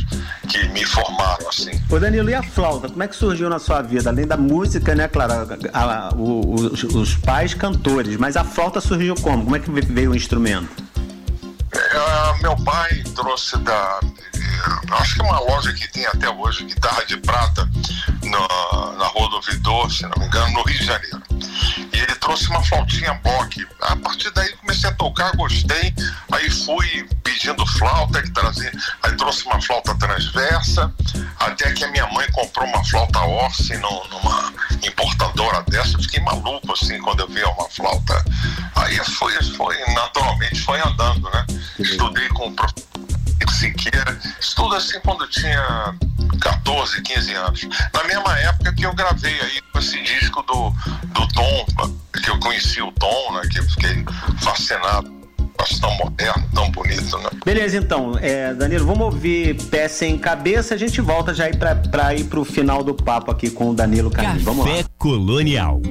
[0.49, 1.79] que me formaram assim.
[1.89, 2.89] Ô Danilo, e a flauta?
[2.89, 4.09] Como é que surgiu na sua vida?
[4.09, 5.33] Além da música, né, claro,
[5.73, 9.43] a- a- o- os, os pais cantores, mas a flauta surgiu como?
[9.43, 10.83] Como é que veio o instrumento?
[11.71, 13.99] É, meu pai trouxe da.
[14.01, 17.69] eh, Acho que é uma loja que tem até hoje, guitarra de prata,
[18.23, 21.21] na, na Rua do Ouvidor, se não me engano, no Rio de Janeiro.
[21.95, 23.65] E ele trouxe uma flautinha Bock.
[23.81, 25.93] A partir daí comecei a tocar, gostei.
[26.31, 28.71] Aí fui pedindo flauta, ele trazia.
[29.03, 30.93] Aí trouxe uma flauta transversa,
[31.39, 35.95] até que a minha mãe comprou uma flauta Orsi num- numa importadora dessa.
[35.95, 38.25] Eu fiquei maluco assim quando eu vi uma flauta.
[38.75, 41.45] Aí foi, foi naturalmente foi andando, né?
[41.79, 42.85] Estudei com o professor
[43.55, 45.95] Siqueira, estudo assim quando eu tinha
[46.41, 47.67] 14, 15 anos.
[47.93, 50.71] Na mesma época que eu gravei aí esse disco do,
[51.13, 51.65] do Tom,
[52.21, 53.41] que eu conheci o Tom, né?
[53.51, 54.03] Que eu fiquei
[54.41, 55.13] fascinado.
[55.57, 57.29] Acho tão moderno, tão bonito, né?
[57.45, 60.73] Beleza, então, é, Danilo, vamos ouvir peça em cabeça.
[60.73, 63.73] A gente volta já aí pra, pra ir pro final do papo aqui com o
[63.73, 64.43] Danilo Carlinhos.
[64.43, 64.71] Vamos lá.
[64.71, 65.81] Café Colonial.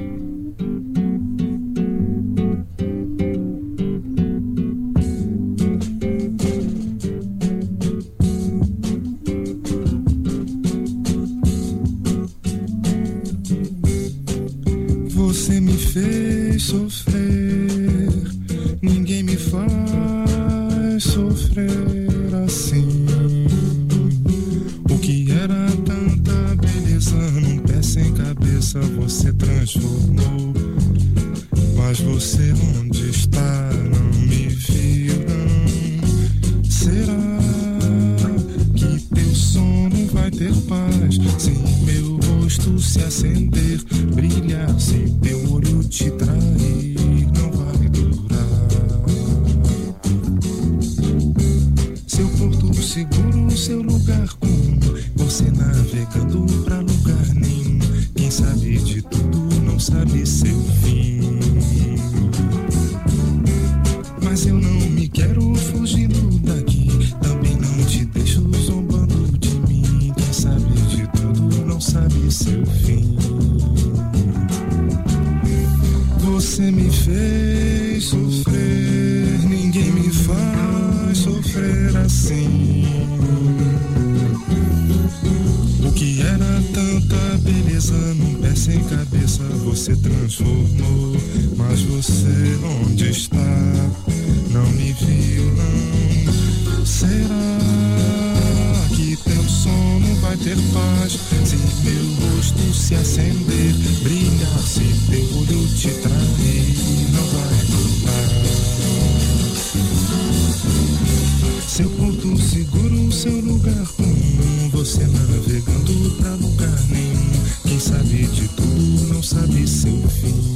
[116.15, 117.31] Pra lugar nenhum.
[117.63, 120.54] Quem sabe de tudo não sabe seu fim.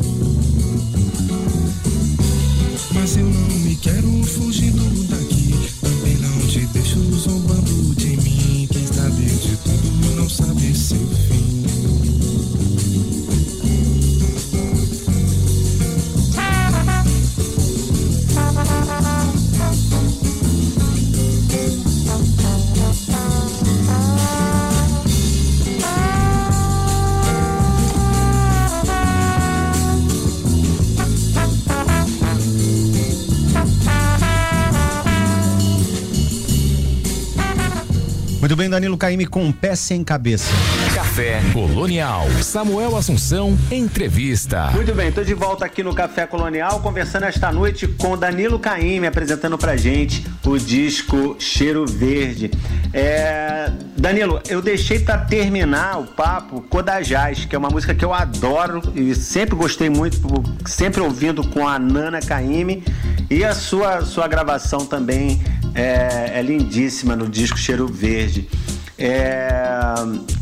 [38.79, 40.49] Danilo Caime com pé sem cabeça.
[40.95, 42.25] Café Colonial.
[42.41, 44.71] Samuel Assunção, entrevista.
[44.71, 49.05] Muito bem, estou de volta aqui no Café Colonial, conversando esta noite com Danilo Caime,
[49.05, 52.51] apresentando pra gente o disco Cheiro Verde.
[52.93, 58.13] É, Danilo, eu deixei para terminar o papo Codajás, que é uma música que eu
[58.13, 60.17] adoro e sempre gostei muito,
[60.65, 62.81] sempre ouvindo com a Nana Caime.
[63.29, 65.41] E a sua, sua gravação também
[65.75, 68.49] é, é lindíssima no disco Cheiro Verde.
[68.97, 69.47] É,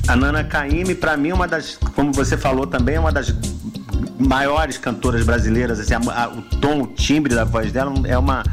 [0.08, 3.34] a Nana Caymmi, para mim, é uma das, como você falou também, é uma das
[4.20, 5.80] maiores cantoras brasileiras.
[5.80, 8.44] Assim, a- a- o tom, o timbre da voz dela é uma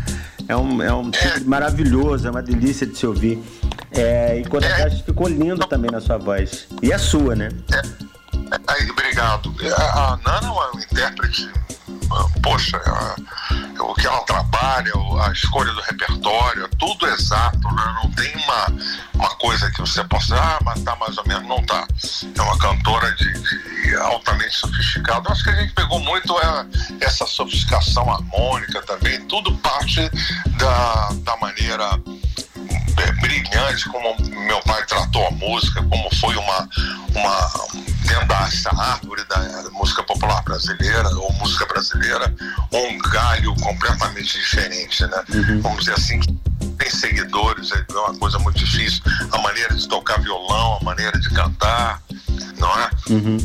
[0.46, 3.42] é um, é um timbre maravilhoso, é uma delícia de se ouvir.
[3.90, 6.66] É, e quando a ficou lindo também na sua voz.
[6.82, 7.48] E é sua, né?
[8.66, 9.54] Aí, obrigado.
[9.74, 11.48] A, a Nana é uma intérprete,
[12.42, 13.16] poxa, a-
[13.82, 17.94] o que ela trabalha, o- a escolha do repertório, é tudo exato, né?
[18.02, 18.66] Não tem uma,
[19.14, 21.86] uma coisa que você possa, ah, mas tá mais ou menos, não tá.
[22.36, 25.30] É uma cantora de, de altamente sofisticada.
[25.30, 26.66] Acho que a gente pegou muito é,
[27.00, 30.00] essa sofisticação harmônica também, tudo parte
[30.58, 32.00] da, da maneira
[32.96, 36.68] é, brilhante como meu pai tratou a música, como foi uma,
[37.14, 37.50] uma
[38.04, 42.32] dentro dessa árvore da música popular brasileira, ou música brasileira,
[42.72, 45.24] um galho completamente diferente, né?
[45.62, 46.32] Vamos dizer assim, que
[46.78, 49.00] tem seguidores, é uma coisa muito difícil.
[49.32, 52.00] A maneira de tocar violão, a maneira de cantar,
[52.58, 52.90] não é?
[53.10, 53.36] Uhum.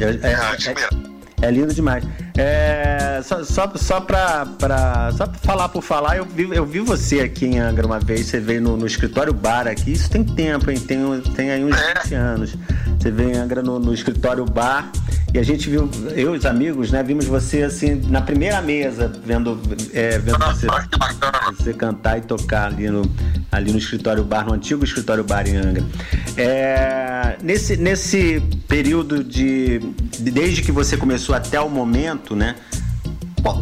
[0.00, 1.17] É, é- É admirável.
[1.42, 2.04] É lindo demais.
[2.36, 6.80] É, só, só, só, pra, pra, só pra falar por falar, eu vi, eu vi
[6.80, 10.22] você aqui em Angra uma vez, você veio no, no escritório bar aqui, isso tem
[10.24, 10.78] tempo, hein?
[10.78, 10.98] Tem,
[11.34, 11.94] tem aí uns É.
[12.02, 12.54] 20 anos.
[12.98, 14.90] Você veio em Angra no, no escritório bar
[15.32, 19.12] e a gente viu, eu e os amigos, né, vimos você assim na primeira mesa,
[19.24, 19.60] vendo,
[19.92, 20.66] é, vendo você,
[21.56, 23.02] você cantar e tocar ali no,
[23.52, 25.84] ali no escritório bar, no antigo escritório bar em Angra.
[26.36, 29.80] É, nesse, nesse período de-
[30.20, 32.54] desde que você começou até o momento, né?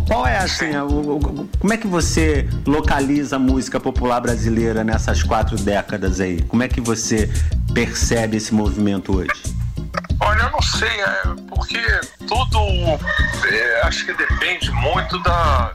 [0.08, 4.82] Qual, é assim, a- o- o- como é que você localiza a música popular brasileira
[4.82, 6.40] nessas quatro décadas aí?
[6.42, 7.30] Como é que você
[7.74, 9.30] percebe esse movimento hoje?
[10.18, 11.78] Olha, eu não sei, é, porque
[12.26, 12.58] tudo
[13.52, 15.72] é, acho que depende muito da,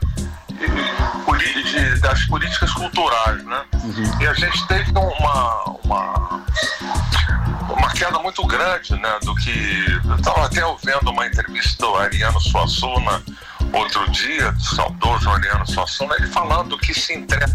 [0.58, 3.62] de- das políticas culturais, né?
[4.20, 6.44] E a gente teve uma, uma,
[7.72, 9.18] uma queda muito grande, né?
[9.22, 9.86] Do que.
[10.18, 13.22] Estava até vendo uma entrevista do Ariano Suassuna
[13.72, 17.46] outro dia, do saudoso Ariano Suassuna, ele falando que se entrega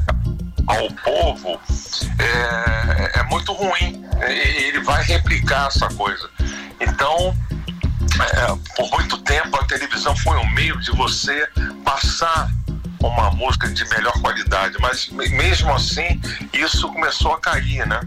[0.66, 1.60] ao povo
[2.20, 4.04] é, é muito ruim.
[4.22, 6.30] Ele vai replicar essa coisa.
[6.80, 7.36] Então,
[8.20, 11.48] é, por muito tempo a televisão foi um meio de você
[11.84, 12.50] passar
[13.00, 16.20] uma música de melhor qualidade, mas me- mesmo assim
[16.54, 18.00] isso começou a cair, né?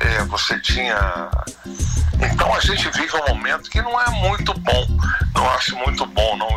[0.00, 1.30] É, você tinha.
[2.32, 4.86] Então a gente vive um momento que não é muito bom,
[5.34, 6.48] não acho muito bom, não,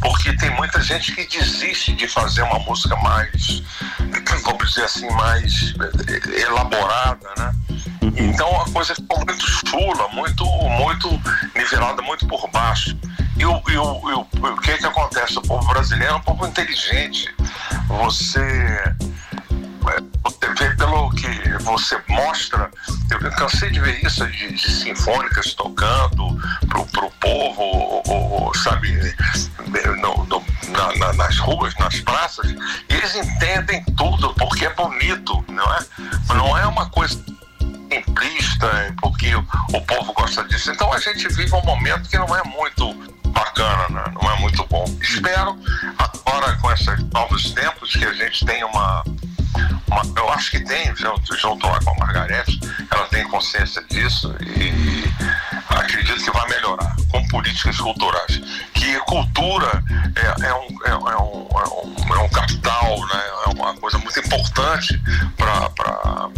[0.00, 3.62] porque tem muita gente que desiste de fazer uma música mais,
[4.44, 5.74] vamos dizer assim, mais
[6.08, 7.52] eh, elaborada, né?
[8.16, 11.08] Então a coisa ficou muito chula, muito, muito
[11.54, 12.96] nivelada, muito por baixo.
[13.36, 15.38] E o, e o, e o, o que que acontece?
[15.38, 17.34] O povo brasileiro é um povo inteligente.
[17.88, 18.94] Você
[20.22, 21.28] você vê pelo que
[21.62, 22.70] você mostra,
[23.10, 26.36] eu cansei de ver isso, de, de sinfônicas tocando
[26.68, 28.92] pro, pro povo, ou- ou- sabe,
[30.00, 35.44] no- no- na- na- nas ruas, nas praças, e eles entendem tudo porque é bonito,
[35.48, 35.84] não é?
[36.34, 37.18] Não é uma coisa
[37.90, 39.40] simplista, porque o,
[39.74, 40.70] o povo gosta disso.
[40.70, 42.92] Então a gente vive um momento que não é muito
[43.30, 44.04] bacana, né?
[44.20, 44.84] não é muito bom.
[45.00, 45.58] Espero
[45.98, 49.02] agora com esses novos tempos que a gente tenha uma,
[49.90, 52.60] uma eu acho que tem, junto, com a Margarete,
[52.90, 55.04] ela tem consciência disso e
[55.68, 58.40] acredito que vai melhorar com políticas culturais.
[58.74, 59.82] Que cultura
[60.16, 63.22] é, é, um, é, é, um, é, um, é um capital, né?
[63.46, 65.00] é uma coisa muito importante
[65.36, 66.28] para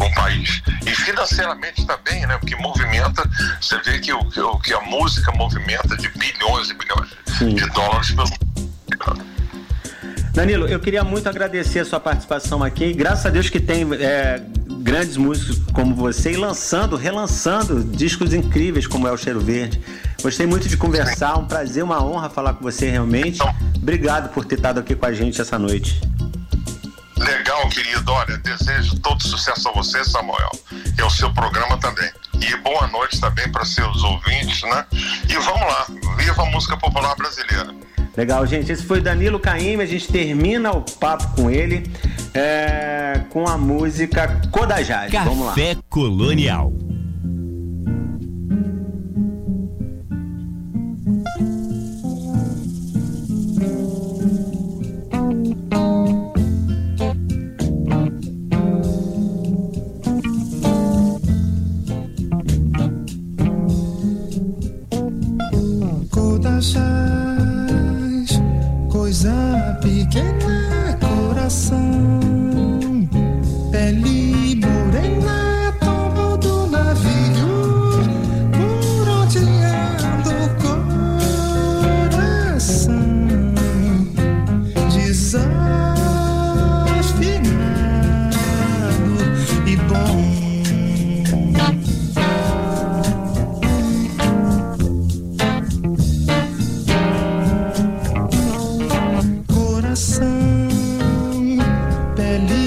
[0.00, 0.62] um país.
[0.84, 2.36] E financeiramente também, né?
[2.38, 3.28] Porque movimenta,
[3.60, 7.54] você vê que, o, que a música movimenta de bilhões e bilhões Sim.
[7.54, 8.47] de dólares pelo
[10.38, 12.92] Danilo, eu queria muito agradecer a sua participação aqui.
[12.92, 14.40] Graças a Deus que tem é,
[14.82, 19.82] grandes músicos como você e lançando, relançando discos incríveis como é o Cheiro Verde.
[20.22, 23.40] Gostei muito de conversar, um prazer, uma honra falar com você realmente.
[23.74, 26.00] Obrigado por ter estado aqui com a gente essa noite.
[27.16, 28.12] Legal, querido.
[28.12, 30.52] Olha, desejo todo sucesso a você, Samuel,
[30.96, 32.12] e ao seu programa também.
[32.40, 34.86] E boa noite também para seus ouvintes, né?
[35.28, 35.86] E vamos lá,
[36.16, 37.87] viva a música popular brasileira.
[38.18, 38.72] Legal, gente.
[38.72, 39.80] Esse foi Danilo Caime.
[39.80, 41.88] A gente termina o papo com ele
[42.34, 45.12] é, com a música Codajás.
[45.12, 45.52] Vamos lá.
[45.52, 46.72] Café Colonial.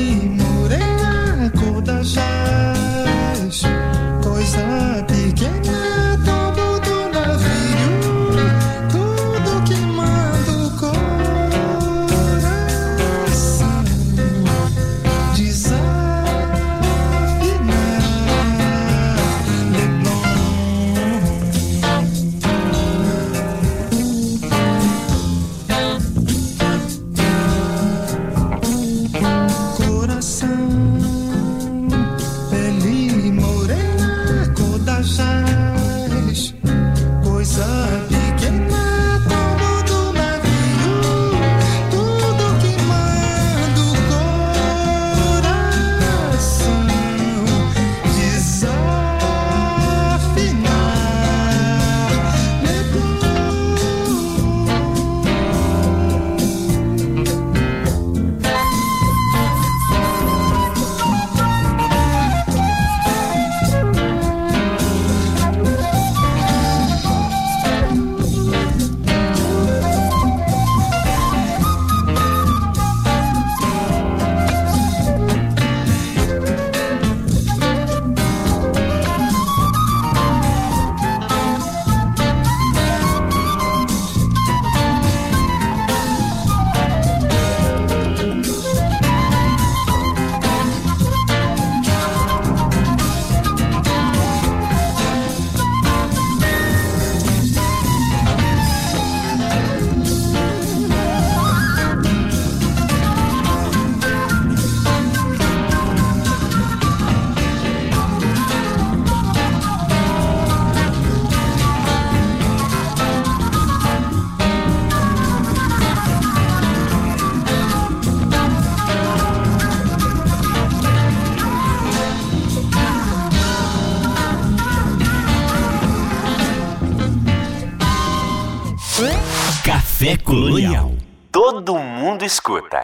[0.02, 0.41] Café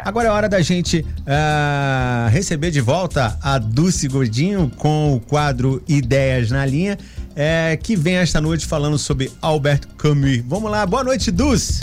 [0.04, 5.82] Agora é hora da gente uh, receber de volta a Dulce Gordinho com o quadro
[5.88, 6.98] Ideias na Linha,
[7.36, 10.42] é, que vem esta noite falando sobre Albert Camus.
[10.46, 11.80] Vamos lá, boa noite, Dulce.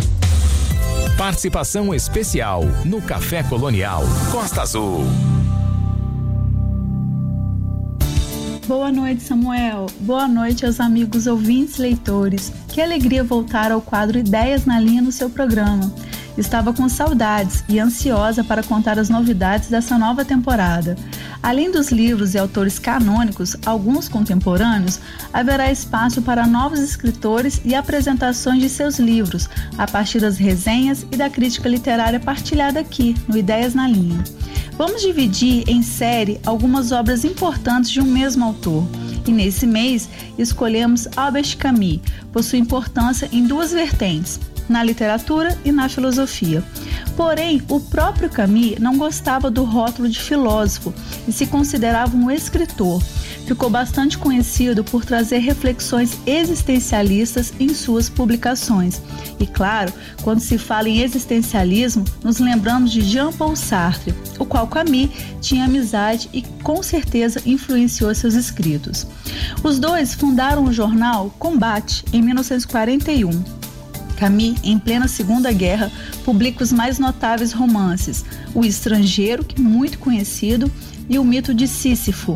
[1.16, 4.02] Participação especial no Café Colonial
[4.32, 5.04] Costa Azul.
[8.66, 9.86] Boa noite, Samuel.
[10.00, 12.50] Boa noite aos amigos ouvintes leitores.
[12.68, 15.92] Que alegria voltar ao quadro Ideias na Linha no seu programa.
[16.36, 20.96] Estava com saudades e ansiosa para contar as novidades dessa nova temporada.
[21.40, 24.98] Além dos livros e autores canônicos, alguns contemporâneos,
[25.32, 31.16] haverá espaço para novos escritores e apresentações de seus livros, a partir das resenhas e
[31.16, 34.24] da crítica literária partilhada aqui, no Ideias na Linha.
[34.76, 38.84] Vamos dividir em série algumas obras importantes de um mesmo autor.
[39.26, 42.00] E nesse mês escolhemos Albert Camus,
[42.32, 46.62] por sua importância em duas vertentes, na literatura e na filosofia.
[47.16, 50.92] Porém, o próprio Camus não gostava do rótulo de filósofo
[51.28, 53.02] e se considerava um escritor.
[53.46, 59.00] Ficou bastante conhecido por trazer reflexões existencialistas em suas publicações.
[59.38, 59.92] E claro,
[60.22, 65.10] quando se fala em existencialismo, nos lembramos de Jean-Paul Sartre, o qual Camus
[65.40, 69.06] tinha amizade e com certeza influenciou seus escritos.
[69.62, 73.63] Os dois fundaram o jornal Combate em 1941
[74.24, 75.92] Camus, em plena Segunda Guerra,
[76.24, 80.70] publica os mais notáveis romances: O Estrangeiro, que é muito conhecido,
[81.10, 82.34] e O Mito de Sísifo.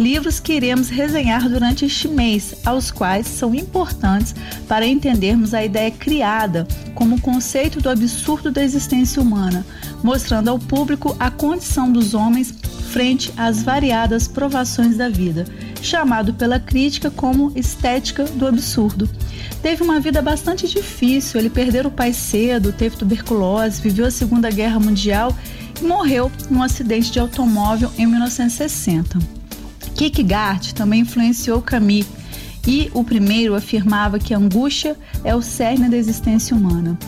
[0.00, 4.34] Livros que iremos resenhar durante este mês, aos quais são importantes
[4.66, 9.64] para entendermos a ideia criada como conceito do absurdo da existência humana,
[10.02, 12.52] mostrando ao público a condição dos homens
[12.90, 15.44] frente às variadas provações da vida,
[15.82, 19.08] chamado pela crítica como estética do absurdo
[19.62, 21.40] teve uma vida bastante difícil.
[21.40, 25.36] Ele perdeu o pai cedo, teve tuberculose, viveu a Segunda Guerra Mundial
[25.80, 29.18] e morreu num acidente de automóvel em 1960.
[29.94, 32.06] Kierkegaard também influenciou Camus
[32.66, 36.98] e o primeiro afirmava que a angústia é o cerne da existência humana.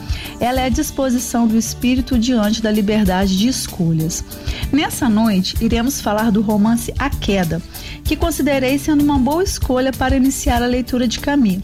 [0.41, 4.25] Ela é a disposição do espírito diante da liberdade de escolhas.
[4.73, 7.61] Nessa noite, iremos falar do romance A Queda,
[8.05, 11.59] que considerei sendo uma boa escolha para iniciar a leitura de Camus.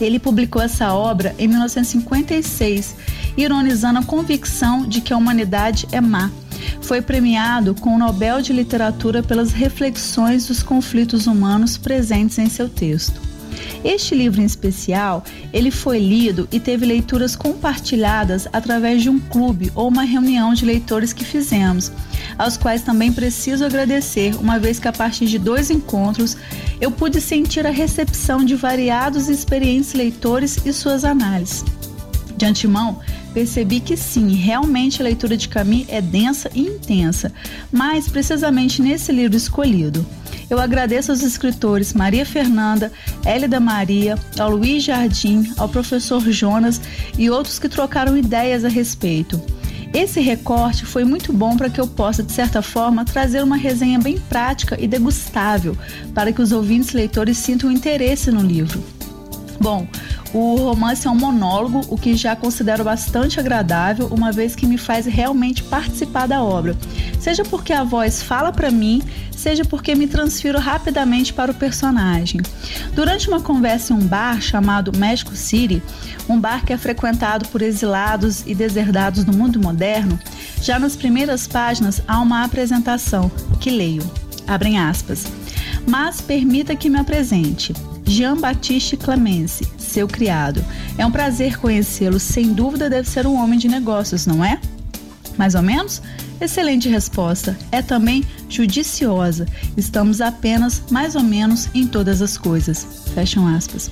[0.00, 2.94] Ele publicou essa obra em 1956,
[3.36, 6.30] ironizando a convicção de que a humanidade é má.
[6.80, 12.68] Foi premiado com o Nobel de Literatura pelas reflexões dos conflitos humanos presentes em seu
[12.68, 13.20] texto.
[13.84, 19.72] Este livro em especial, ele foi lido e teve leituras compartilhadas através de um clube
[19.74, 21.90] ou uma reunião de leitores que fizemos
[22.38, 26.36] aos quais também preciso agradecer, uma vez que a partir de dois encontros
[26.80, 31.64] eu pude sentir a recepção de variados e experientes leitores e suas análises.
[32.36, 32.98] De antemão,
[33.32, 37.32] percebi que sim, realmente a leitura de Camus é densa e intensa,
[37.70, 40.04] mas precisamente nesse livro escolhido.
[40.50, 42.92] Eu agradeço aos escritores Maria Fernanda,
[43.24, 46.80] Hélida Maria, ao Luiz Jardim, ao professor Jonas
[47.16, 49.40] e outros que trocaram ideias a respeito.
[49.94, 53.98] Esse recorte foi muito bom para que eu possa, de certa forma, trazer uma resenha
[53.98, 55.76] bem prática e degustável,
[56.14, 58.82] para que os ouvintes leitores sintam interesse no livro.
[59.62, 59.86] Bom,
[60.34, 64.76] o romance é um monólogo, o que já considero bastante agradável, uma vez que me
[64.76, 66.76] faz realmente participar da obra.
[67.20, 69.00] Seja porque a voz fala para mim,
[69.30, 72.40] seja porque me transfiro rapidamente para o personagem.
[72.92, 75.80] Durante uma conversa em um bar chamado México City,
[76.28, 80.18] um bar que é frequentado por exilados e deserdados do mundo moderno,
[80.60, 84.02] já nas primeiras páginas há uma apresentação que leio.
[84.44, 85.24] Abrem aspas.
[85.86, 87.72] Mas permita que me apresente.
[88.04, 90.64] Jean-Baptiste Clemence, seu criado.
[90.98, 94.60] É um prazer conhecê-lo, sem dúvida deve ser um homem de negócios, não é?
[95.36, 96.02] Mais ou menos?
[96.40, 97.56] Excelente resposta.
[97.70, 99.46] É também judiciosa.
[99.76, 102.86] Estamos apenas mais ou menos em todas as coisas.
[103.14, 103.90] Fecham aspas.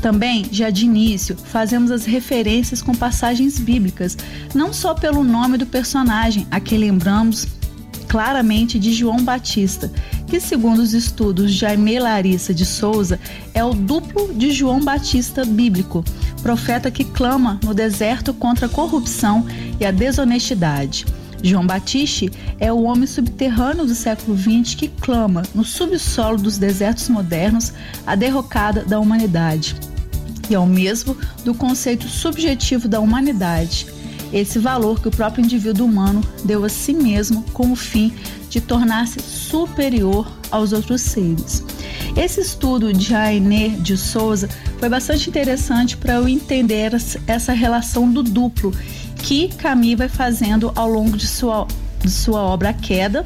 [0.00, 4.16] Também, já de início, fazemos as referências com passagens bíblicas,
[4.54, 7.46] não só pelo nome do personagem, a que lembramos
[8.12, 9.90] claramente de João Batista,
[10.26, 13.18] que, segundo os estudos de Jaime Larissa de Souza,
[13.54, 16.04] é o duplo de João Batista bíblico,
[16.42, 19.46] profeta que clama no deserto contra a corrupção
[19.80, 21.06] e a desonestidade.
[21.42, 27.08] João Batiste é o homem subterrâneo do século XX que clama, no subsolo dos desertos
[27.08, 27.72] modernos,
[28.06, 29.74] a derrocada da humanidade.
[30.50, 33.86] E é o mesmo do conceito subjetivo da humanidade,
[34.32, 38.12] esse valor que o próprio indivíduo humano deu a si mesmo com o fim
[38.48, 41.64] de tornar-se superior aos outros seres.
[42.16, 46.92] Esse estudo de Aine de Souza foi bastante interessante para eu entender
[47.26, 48.72] essa relação do duplo
[49.22, 51.66] que Camus vai fazendo ao longo de sua,
[52.00, 53.24] de sua obra A Queda,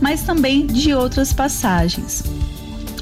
[0.00, 2.22] mas também de outras passagens.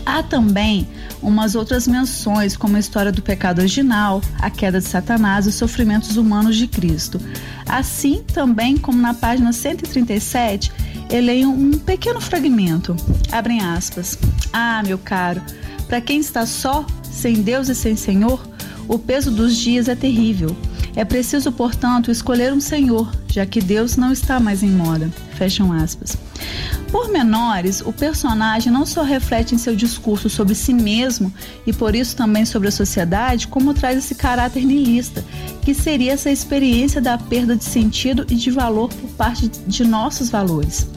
[0.08, 0.88] Há também
[1.20, 5.56] umas outras menções, como a história do pecado original, a queda de Satanás e os
[5.56, 7.20] sofrimentos humanos de Cristo.
[7.68, 10.72] Assim, também como na página 137,
[11.10, 12.96] eu leio um pequeno fragmento.
[13.30, 14.18] Abrem aspas.
[14.50, 15.42] Ah, meu caro,
[15.86, 18.42] para quem está só, sem Deus e sem Senhor,
[18.88, 20.56] o peso dos dias é terrível.
[20.98, 25.08] É preciso, portanto, escolher um senhor, já que Deus não está mais em moda.
[25.36, 26.18] Fecham aspas.
[26.90, 31.32] Por menores, o personagem não só reflete em seu discurso sobre si mesmo
[31.64, 35.24] e por isso também sobre a sociedade, como traz esse caráter niilista,
[35.62, 40.28] que seria essa experiência da perda de sentido e de valor por parte de nossos
[40.28, 40.88] valores.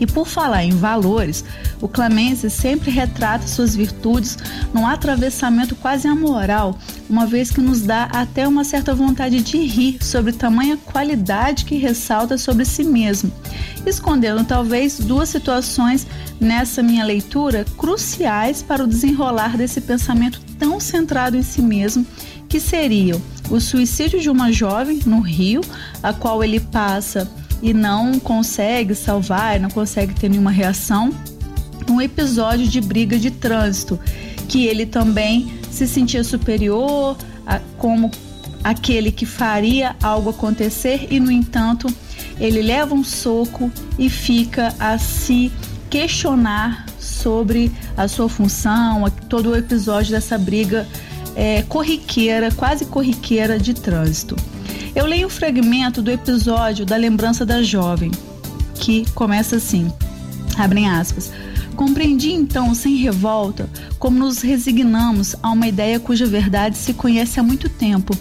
[0.00, 1.44] E por falar em valores,
[1.80, 4.36] o Clemence sempre retrata suas virtudes
[4.72, 6.78] num atravessamento quase amoral,
[7.08, 11.76] uma vez que nos dá até uma certa vontade de rir sobre tamanha qualidade que
[11.76, 13.30] ressalta sobre si mesmo,
[13.86, 16.06] escondendo talvez duas situações
[16.40, 22.04] nessa minha leitura cruciais para o desenrolar desse pensamento tão centrado em si mesmo,
[22.48, 23.20] que seriam
[23.50, 25.60] o suicídio de uma jovem no Rio,
[26.02, 27.30] a qual ele passa
[27.64, 31.10] e não consegue salvar, não consegue ter nenhuma reação.
[31.90, 33.98] Um episódio de briga de trânsito,
[34.46, 38.10] que ele também se sentia superior a, como
[38.62, 41.88] aquele que faria algo acontecer e, no entanto,
[42.38, 45.50] ele leva um soco e fica a se
[45.88, 50.86] questionar sobre a sua função, todo o episódio dessa briga
[51.34, 54.36] é, corriqueira, quase corriqueira de trânsito.
[54.94, 58.12] Eu leio um fragmento do episódio da lembrança da jovem,
[58.76, 59.92] que começa assim:
[60.56, 61.32] abrem aspas.
[61.74, 63.68] Compreendi então, sem revolta,
[63.98, 68.16] como nos resignamos a uma ideia cuja verdade se conhece há muito tempo,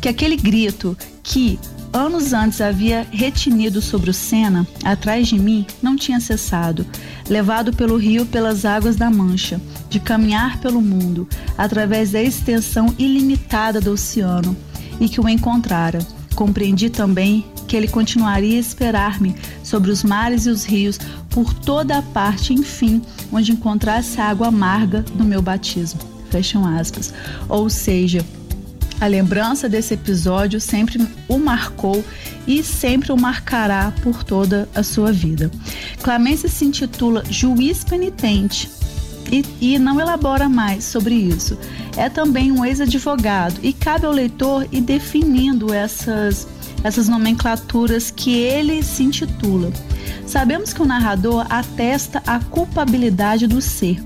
[0.00, 1.56] que aquele grito que
[1.92, 6.84] anos antes havia retinido sobre o Sena, atrás de mim, não tinha cessado,
[7.28, 13.80] levado pelo rio pelas águas da Mancha, de caminhar pelo mundo, através da extensão ilimitada
[13.80, 14.56] do oceano,
[14.98, 16.00] e que o encontrara
[16.36, 19.34] Compreendi também que ele continuaria a esperar-me
[19.64, 20.98] sobre os mares e os rios,
[21.30, 25.98] por toda a parte, enfim, onde encontrasse a água amarga do meu batismo.
[26.30, 27.12] Fecham aspas.
[27.48, 28.24] Ou seja,
[29.00, 32.04] a lembrança desse episódio sempre o marcou
[32.46, 35.50] e sempre o marcará por toda a sua vida.
[36.02, 38.70] Clemência se intitula Juiz Penitente
[39.30, 41.58] e, e não elabora mais sobre isso.
[41.96, 46.46] É também um ex-advogado e cabe ao leitor ir definindo essas,
[46.82, 49.72] essas nomenclaturas que ele se intitula.
[50.26, 54.02] Sabemos que o narrador atesta a culpabilidade do ser.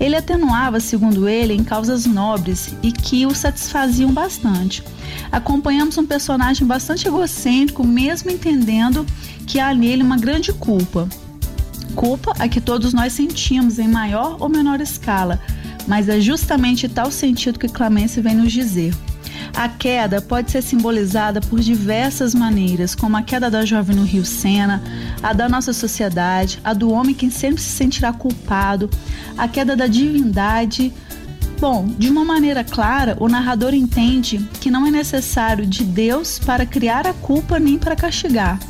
[0.00, 4.82] Ele atenuava, segundo ele, em causas nobres e que o satisfaziam bastante.
[5.30, 9.06] Acompanhamos um personagem bastante egocêntrico, mesmo entendendo
[9.46, 11.08] que há nele uma grande culpa
[11.98, 15.40] culpa a que todos nós sentimos em maior ou menor escala,
[15.84, 18.94] mas é justamente tal sentido que Clemence vem nos dizer.
[19.52, 24.24] A queda pode ser simbolizada por diversas maneiras, como a queda da jovem no Rio
[24.24, 24.80] Sena,
[25.20, 28.88] a da nossa sociedade, a do homem que sempre se sentirá culpado,
[29.36, 30.92] a queda da divindade.
[31.58, 36.64] Bom, de uma maneira clara, o narrador entende que não é necessário de Deus para
[36.64, 38.60] criar a culpa nem para castigar.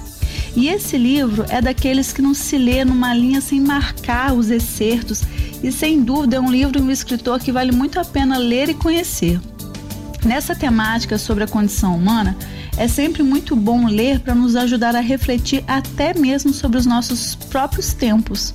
[0.59, 5.23] E esse livro é daqueles que não se lê numa linha sem marcar os excertos,
[5.63, 8.69] e sem dúvida é um livro de um escritor que vale muito a pena ler
[8.69, 9.41] e conhecer.
[10.25, 12.37] Nessa temática sobre a condição humana,
[12.77, 17.37] é sempre muito bom ler para nos ajudar a refletir até mesmo sobre os nossos
[17.37, 18.53] próprios tempos.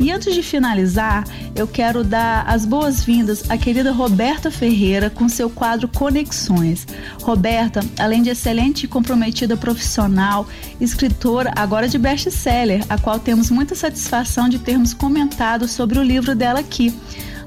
[0.00, 1.24] E antes de finalizar,
[1.54, 6.86] eu quero dar as boas-vindas à querida Roberta Ferreira com seu quadro Conexões.
[7.20, 10.48] Roberta, além de excelente e comprometida profissional,
[10.80, 16.34] escritora agora de best-seller, a qual temos muita satisfação de termos comentado sobre o livro
[16.34, 16.94] dela aqui,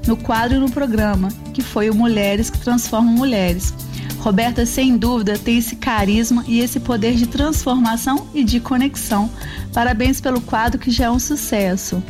[0.06, 3.74] no quadro e no programa, que foi o Mulheres que Transformam Mulheres.
[4.20, 9.28] Roberta, sem dúvida, tem esse carisma e esse poder de transformação e de conexão.
[9.72, 12.00] Parabéns pelo quadro que já é um sucesso.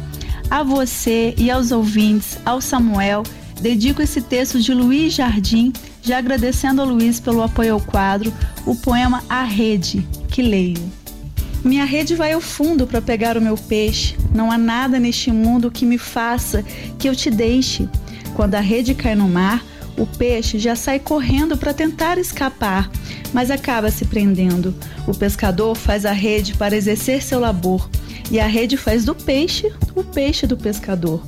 [0.50, 3.22] A você e aos ouvintes, ao Samuel,
[3.60, 5.72] dedico esse texto de Luiz Jardim,
[6.02, 8.32] já agradecendo ao Luiz pelo apoio ao quadro,
[8.66, 10.92] o poema A Rede, que leio.
[11.64, 14.16] Minha rede vai ao fundo para pegar o meu peixe.
[14.34, 16.62] Não há nada neste mundo que me faça
[16.98, 17.88] que eu te deixe.
[18.34, 19.64] Quando a rede cai no mar,
[19.96, 22.90] o peixe já sai correndo para tentar escapar,
[23.32, 24.74] mas acaba se prendendo.
[25.06, 27.88] O pescador faz a rede para exercer seu labor.
[28.30, 31.22] E a rede faz do peixe o peixe do pescador.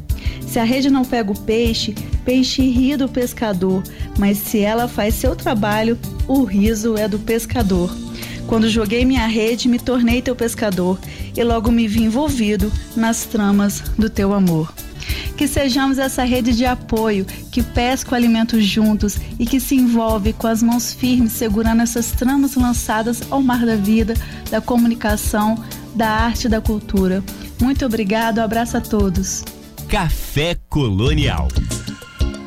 [0.46, 1.94] Se a rede não pega o peixe,
[2.24, 3.82] peixe ri do pescador,
[4.18, 7.94] mas se ela faz seu trabalho, o riso é do pescador.
[8.46, 10.98] Quando joguei minha rede, me tornei teu pescador
[11.36, 14.72] e logo me vi envolvido nas tramas do teu amor.
[15.36, 20.32] Que sejamos essa rede de apoio que pesca o alimento juntos e que se envolve
[20.32, 24.14] com as mãos firmes segurando essas tramas lançadas ao mar da vida,
[24.50, 25.62] da comunicação,
[25.94, 27.22] da arte e da cultura.
[27.60, 29.44] Muito obrigado, um abraço a todos.
[29.88, 31.48] Café Colonial.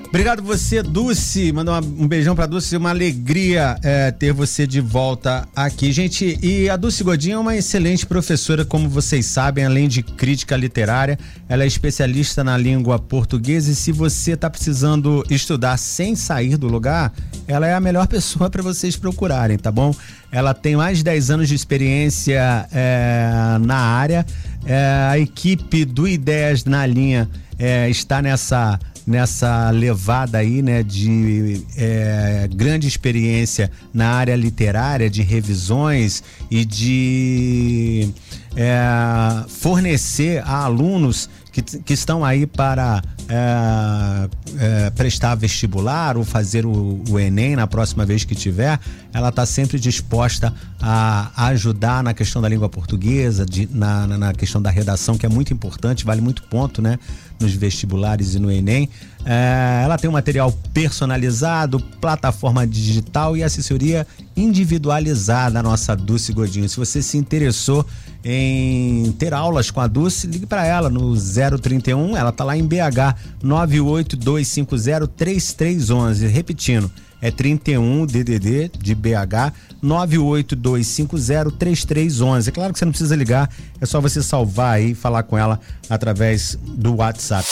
[0.10, 1.52] Obrigado você, Dulce.
[1.52, 2.76] Manda um beijão pra Dulce.
[2.76, 6.36] Uma alegria é, ter você de volta aqui, gente.
[6.42, 11.18] E a Dulce Godinho é uma excelente professora, como vocês sabem, além de crítica literária.
[11.48, 16.68] Ela é especialista na língua portuguesa e se você está precisando estudar sem sair do
[16.68, 17.14] lugar,
[17.48, 19.94] ela é a melhor pessoa para vocês procurarem, tá bom?
[20.32, 24.26] Ela tem mais de 10 anos de experiência é, na área.
[24.66, 27.30] É, a equipe do Ideias na Linha
[27.60, 28.80] é, está nessa
[29.10, 38.10] nessa levada aí, né, de é, grande experiência na área literária, de revisões e de
[38.56, 46.66] é, fornecer a alunos que, que estão aí para é, é, prestar vestibular ou fazer
[46.66, 48.80] o, o, Enem na próxima vez que tiver,
[49.14, 54.62] ela está sempre disposta a, ajudar na questão da língua portuguesa, de, na, na, questão
[54.62, 56.98] da redação, que é muito importante, vale muito ponto, né?
[57.40, 58.90] Nos vestibulares e no Enem.
[59.26, 66.68] É, ela tem um material personalizado, plataforma digital e assessoria individualizada, a nossa Dulce Godinho.
[66.68, 67.86] Se você se interessou
[68.24, 72.66] em ter aulas com a Dulce, ligue para ela no 031, ela tá lá em
[72.66, 76.92] BH 982503311, repetindo,
[77.22, 79.54] é 31 DDD de BH
[79.84, 82.48] 982503311.
[82.48, 83.50] É claro que você não precisa ligar,
[83.80, 85.60] é só você salvar e falar com ela
[85.90, 87.48] através do WhatsApp.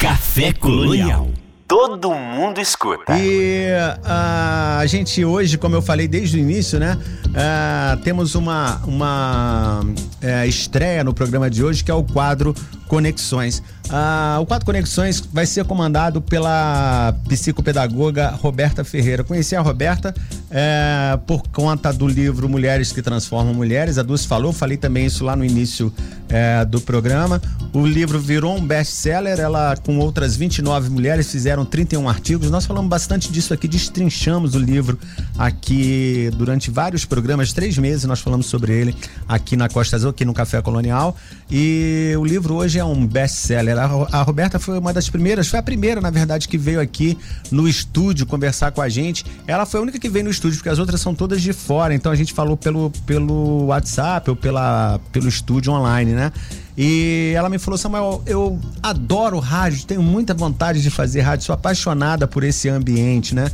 [0.00, 1.28] Café Colonial
[1.68, 3.18] todo mundo escuta.
[3.18, 6.98] E uh, a gente hoje, como eu falei desde o início, né?
[7.26, 12.54] Uh, temos uma, uma uh, estreia no programa de hoje que é o quadro
[12.88, 13.62] Conexões.
[13.90, 19.24] Ah, o quadro Conexões vai ser comandado pela psicopedagoga Roberta Ferreira.
[19.24, 20.14] Conheci a Roberta
[20.50, 23.96] é, por conta do livro Mulheres que Transformam Mulheres.
[23.96, 25.92] A Dulce falou, falei também isso lá no início
[26.28, 27.40] é, do programa.
[27.72, 29.40] O livro virou um best-seller.
[29.40, 32.50] Ela, com outras 29 mulheres, fizeram 31 artigos.
[32.50, 34.98] Nós falamos bastante disso aqui, destrinchamos o livro
[35.38, 38.94] aqui durante vários programas, três meses nós falamos sobre ele
[39.28, 41.16] aqui na Costa Azul, aqui no Café Colonial.
[41.50, 43.76] E o livro hoje é um best-seller.
[43.78, 47.18] A, Roberta foi uma das primeiras, foi a primeira, na verdade, que veio aqui
[47.50, 49.24] no estúdio conversar com a gente.
[49.46, 51.94] Ela foi a única que veio no estúdio, porque as outras são todas de fora.
[51.94, 56.32] Então a gente falou pelo, pelo WhatsApp ou pela, pelo estúdio online, né?
[56.76, 61.54] E ela me falou, Samuel, eu adoro rádio, tenho muita vontade de fazer rádio, sou
[61.54, 63.50] apaixonada por esse ambiente, né?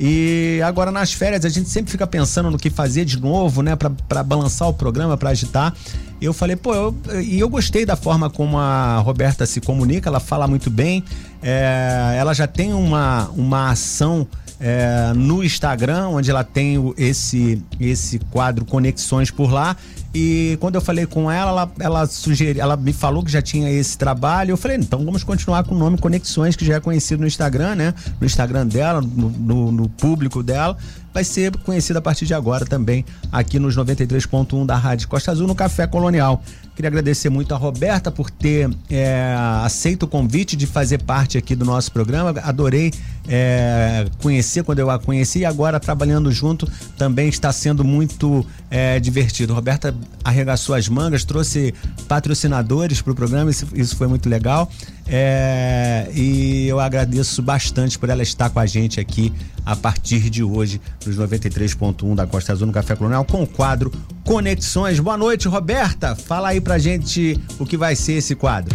[0.00, 3.76] E agora nas férias a gente sempre fica pensando no que fazer de novo, né,
[3.76, 5.74] para balançar o programa, para agitar.
[6.20, 10.20] Eu falei, pô, eu, e eu gostei da forma como a Roberta se comunica, ela
[10.20, 11.04] fala muito bem,
[11.42, 14.26] é, ela já tem uma, uma ação
[14.60, 19.76] é, no Instagram, onde ela tem esse, esse quadro Conexões por lá.
[20.14, 23.70] E quando eu falei com ela, ela, ela sugeriu, ela me falou que já tinha
[23.70, 24.52] esse trabalho.
[24.52, 27.74] Eu falei, então vamos continuar com o nome Conexões, que já é conhecido no Instagram,
[27.74, 27.94] né?
[28.20, 30.76] No Instagram dela, no, no, no público dela
[31.18, 35.48] vai ser conhecida a partir de agora também aqui nos 93.1 da Rádio Costa Azul
[35.48, 36.42] no Café Colonial.
[36.76, 39.34] Queria agradecer muito a Roberta por ter é,
[39.64, 42.32] aceito o convite de fazer parte aqui do nosso programa.
[42.44, 42.92] Adorei
[43.26, 49.00] é, conhecer quando eu a conheci e agora trabalhando junto também está sendo muito é,
[49.00, 49.52] divertido.
[49.54, 49.92] Roberta
[50.24, 51.74] arregaçou as mangas, trouxe
[52.06, 54.70] patrocinadores para o programa, isso, isso, foi muito legal.
[55.06, 59.32] É, e eu agradeço bastante por ela estar com a gente aqui
[59.64, 63.92] a partir de hoje, nos 93.1 da Costa Azul no Café Colonial, com o quadro
[64.24, 65.00] Conexões.
[65.00, 66.14] Boa noite, Roberta.
[66.14, 68.74] Fala aí pra gente o que vai ser esse quadro.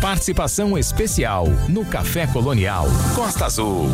[0.00, 3.90] Participação especial no Café Colonial Costa Azul.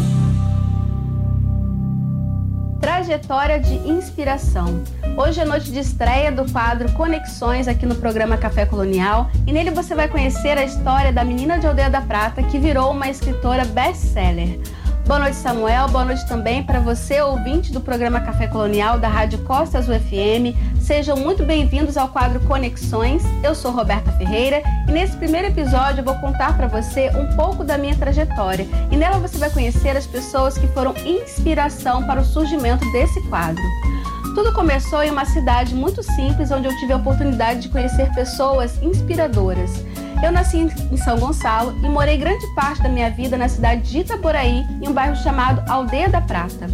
[2.87, 4.81] Trajetória de inspiração.
[5.17, 9.73] Hoje é noite de estreia do quadro Conexões aqui no programa Café Colonial e nele
[9.73, 13.65] você vai conhecer a história da menina de Aldeia da Prata que virou uma escritora
[13.65, 14.61] best-seller.
[15.07, 15.87] Boa noite, Samuel.
[15.87, 20.81] Boa noite também para você, ouvinte do programa Café Colonial da Rádio Costa Azul FM.
[20.81, 23.23] Sejam muito bem-vindos ao quadro Conexões.
[23.41, 27.63] Eu sou Roberta Ferreira e nesse primeiro episódio eu vou contar para você um pouco
[27.63, 28.67] da minha trajetória.
[28.91, 33.63] E nela você vai conhecer as pessoas que foram inspiração para o surgimento desse quadro.
[34.37, 38.77] Tudo começou em uma cidade muito simples onde eu tive a oportunidade de conhecer pessoas
[38.83, 39.83] inspiradoras.
[40.23, 44.01] Eu nasci em São Gonçalo e morei grande parte da minha vida na cidade de
[44.01, 46.67] Itaboraí, em um bairro chamado Aldeia da Prata.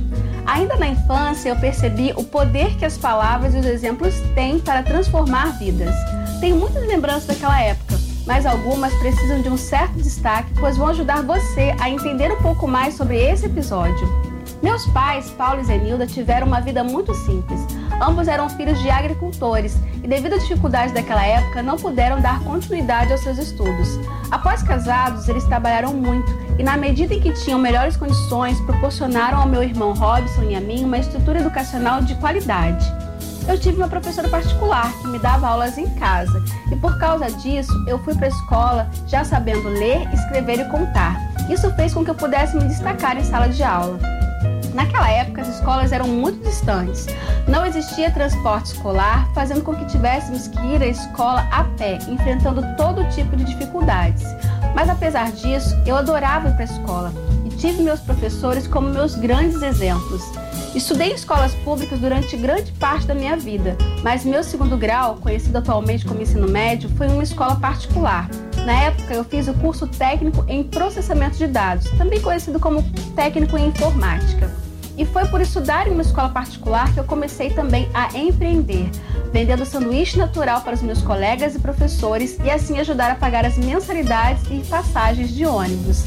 [0.44, 4.82] Ainda na infância, eu percebi o poder que as palavras e os exemplos têm para
[4.82, 5.94] transformar vidas.
[6.40, 7.94] Tenho muitas lembranças daquela época,
[8.26, 12.66] mas algumas precisam de um certo destaque, pois vão ajudar você a entender um pouco
[12.66, 14.32] mais sobre esse episódio.
[14.62, 17.60] Meus pais, Paulo e Zenilda, tiveram uma vida muito simples.
[18.00, 23.10] Ambos eram filhos de agricultores e, devido às dificuldades daquela época, não puderam dar continuidade
[23.10, 23.88] aos seus estudos.
[24.30, 29.48] Após casados, eles trabalharam muito e, na medida em que tinham melhores condições, proporcionaram ao
[29.48, 32.86] meu irmão Robson e a mim uma estrutura educacional de qualidade.
[33.48, 36.40] Eu tive uma professora particular que me dava aulas em casa
[36.70, 41.16] e, por causa disso, eu fui para a escola já sabendo ler, escrever e contar.
[41.50, 44.21] Isso fez com que eu pudesse me destacar em sala de aula.
[44.74, 47.06] Naquela época, as escolas eram muito distantes.
[47.46, 52.64] Não existia transporte escolar, fazendo com que tivéssemos que ir à escola a pé, enfrentando
[52.76, 54.24] todo tipo de dificuldades.
[54.74, 57.12] Mas apesar disso, eu adorava ir para a escola
[57.44, 60.22] e tive meus professores como meus grandes exemplos.
[60.74, 65.58] Estudei em escolas públicas durante grande parte da minha vida, mas meu segundo grau, conhecido
[65.58, 68.26] atualmente como ensino médio, foi em uma escola particular.
[68.64, 72.82] Na época, eu fiz o curso técnico em processamento de dados, também conhecido como
[73.14, 74.61] técnico em informática.
[74.96, 78.90] E foi por estudar em uma escola particular que eu comecei também a empreender,
[79.32, 83.56] vendendo sanduíche natural para os meus colegas e professores e assim ajudar a pagar as
[83.56, 86.04] mensalidades e passagens de ônibus.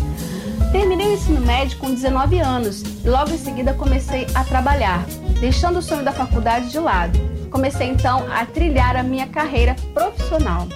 [0.72, 5.06] Terminei o ensino médio com 19 anos e logo em seguida comecei a trabalhar,
[5.40, 7.18] deixando o sonho da faculdade de lado.
[7.50, 10.68] Comecei então a trilhar a minha carreira profissional.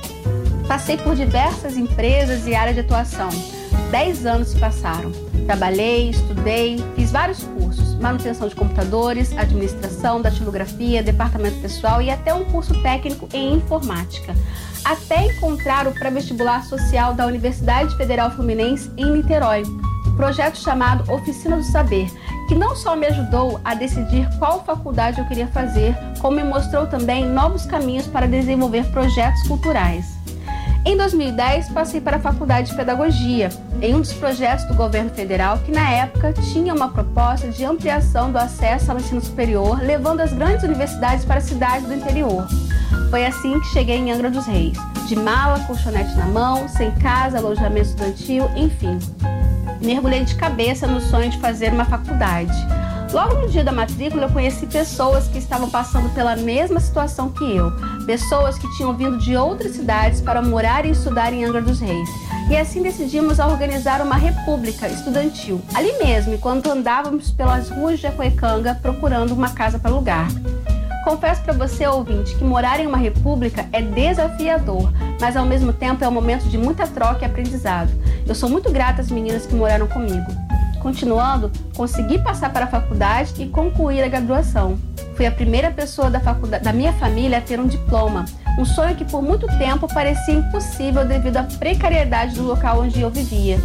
[0.67, 3.29] Passei por diversas empresas e áreas de atuação.
[3.91, 5.28] Dez anos se passaram.
[5.49, 12.45] Trabalhei, estudei, fiz vários cursos: manutenção de computadores, administração, datilografia, departamento pessoal e até um
[12.45, 14.35] curso técnico em informática.
[14.85, 19.63] Até encontrar o pré-vestibular social da Universidade Federal Fluminense em Niterói,
[20.05, 22.07] um projeto chamado Oficina do Saber,
[22.47, 26.85] que não só me ajudou a decidir qual faculdade eu queria fazer, como me mostrou
[26.85, 30.18] também novos caminhos para desenvolver projetos culturais.
[30.85, 33.49] Em 2010, passei para a Faculdade de Pedagogia,
[33.81, 38.31] em um dos projetos do governo federal que, na época, tinha uma proposta de ampliação
[38.31, 42.47] do acesso ao ensino superior, levando as grandes universidades para cidades do interior.
[43.09, 44.77] Foi assim que cheguei em Angra dos Reis,
[45.07, 48.97] de mala, colchonete na mão, sem casa, alojamento estudantil, enfim.
[49.81, 52.53] Mergulhei de cabeça no sonho de fazer uma faculdade.
[53.11, 57.55] Logo no dia da matrícula, eu conheci pessoas que estavam passando pela mesma situação que
[57.55, 57.71] eu.
[58.05, 62.09] Pessoas que tinham vindo de outras cidades para morar e estudar em Angra dos Reis.
[62.51, 68.77] E assim decidimos organizar uma república estudantil, ali mesmo, enquanto andávamos pelas ruas de Jacuecanga
[68.79, 70.27] procurando uma casa para alugar.
[71.03, 76.03] Confesso para você, ouvinte, que morar em uma república é desafiador, mas ao mesmo tempo
[76.03, 77.91] é um momento de muita troca e aprendizado.
[78.27, 80.48] Eu sou muito grata às meninas que moraram comigo.
[80.89, 84.75] Continuando, consegui passar para a faculdade e concluir a graduação.
[85.15, 88.25] Fui a primeira pessoa da, da minha família a ter um diploma,
[88.57, 93.11] um sonho que por muito tempo parecia impossível devido à precariedade do local onde eu
[93.11, 93.59] vivia.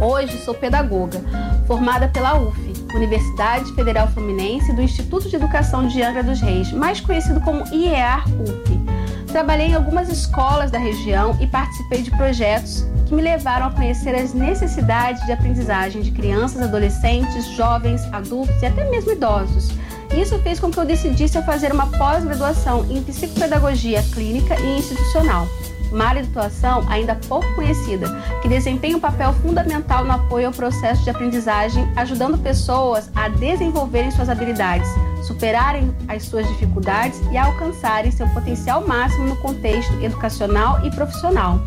[0.00, 1.20] Hoje sou pedagoga,
[1.66, 2.58] formada pela UF,
[2.94, 8.80] Universidade Federal Fluminense do Instituto de Educação de Angra dos Reis, mais conhecido como IEAR-UF.
[9.26, 14.14] Trabalhei em algumas escolas da região e participei de projetos que me levaram a conhecer
[14.14, 19.72] as necessidades de aprendizagem de crianças, adolescentes, jovens, adultos e até mesmo idosos.
[20.16, 25.46] Isso fez com que eu decidisse fazer uma pós-graduação em psicopedagogia clínica e institucional
[25.90, 28.06] uma área de atuação ainda pouco conhecida,
[28.40, 34.12] que desempenha um papel fundamental no apoio ao processo de aprendizagem, ajudando pessoas a desenvolverem
[34.12, 34.88] suas habilidades,
[35.26, 41.60] superarem as suas dificuldades e alcançarem seu potencial máximo no contexto educacional e profissional.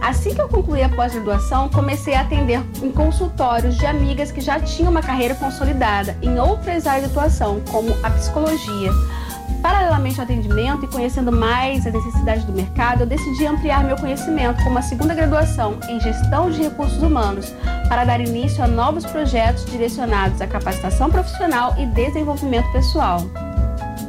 [0.00, 4.60] Assim que eu concluí a pós-graduação, comecei a atender em consultórios de amigas que já
[4.60, 8.90] tinham uma carreira consolidada em outras áreas de atuação, como a psicologia.
[9.62, 14.62] Paralelamente ao atendimento e conhecendo mais as necessidades do mercado, eu decidi ampliar meu conhecimento
[14.62, 17.52] com uma segunda graduação em Gestão de Recursos Humanos
[17.88, 23.22] para dar início a novos projetos direcionados à capacitação profissional e desenvolvimento pessoal.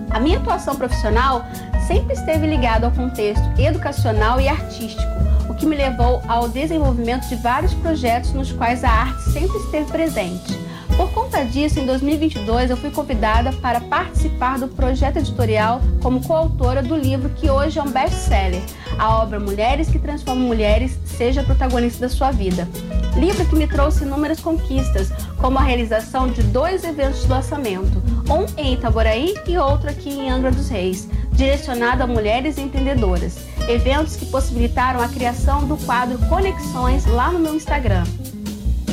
[0.09, 1.45] A minha atuação profissional
[1.88, 5.11] sempre esteve ligada ao contexto educacional e artístico,
[5.58, 10.66] que me levou ao desenvolvimento de vários projetos nos quais a arte sempre esteve presente.
[10.97, 16.81] Por conta disso, em 2022, eu fui convidada para participar do projeto editorial como coautora
[16.81, 18.63] do livro que hoje é um best-seller,
[18.97, 22.67] a obra Mulheres que Transformam Mulheres, seja protagonista da sua vida.
[23.15, 28.47] Livro que me trouxe inúmeras conquistas, como a realização de dois eventos de lançamento, um
[28.59, 33.37] em Itaboraí e outro aqui em Angra dos Reis, direcionado a mulheres empreendedoras.
[33.69, 38.03] Eventos que possibilitaram a criação do quadro Conexões lá no meu Instagram.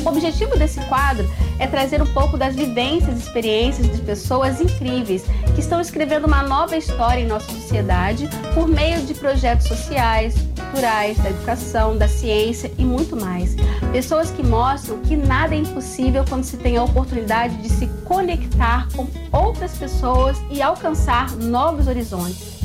[0.05, 1.27] O objetivo desse quadro
[1.57, 5.23] é trazer um pouco das vivências e experiências de pessoas incríveis
[5.55, 10.35] que estão escrevendo uma nova história em nossa sociedade por meio de projetos sociais,
[10.75, 13.55] culturais, da educação, da ciência e muito mais.
[13.91, 18.87] Pessoas que mostram que nada é impossível quando se tem a oportunidade de se conectar
[18.95, 22.59] com outras pessoas e alcançar novos horizontes.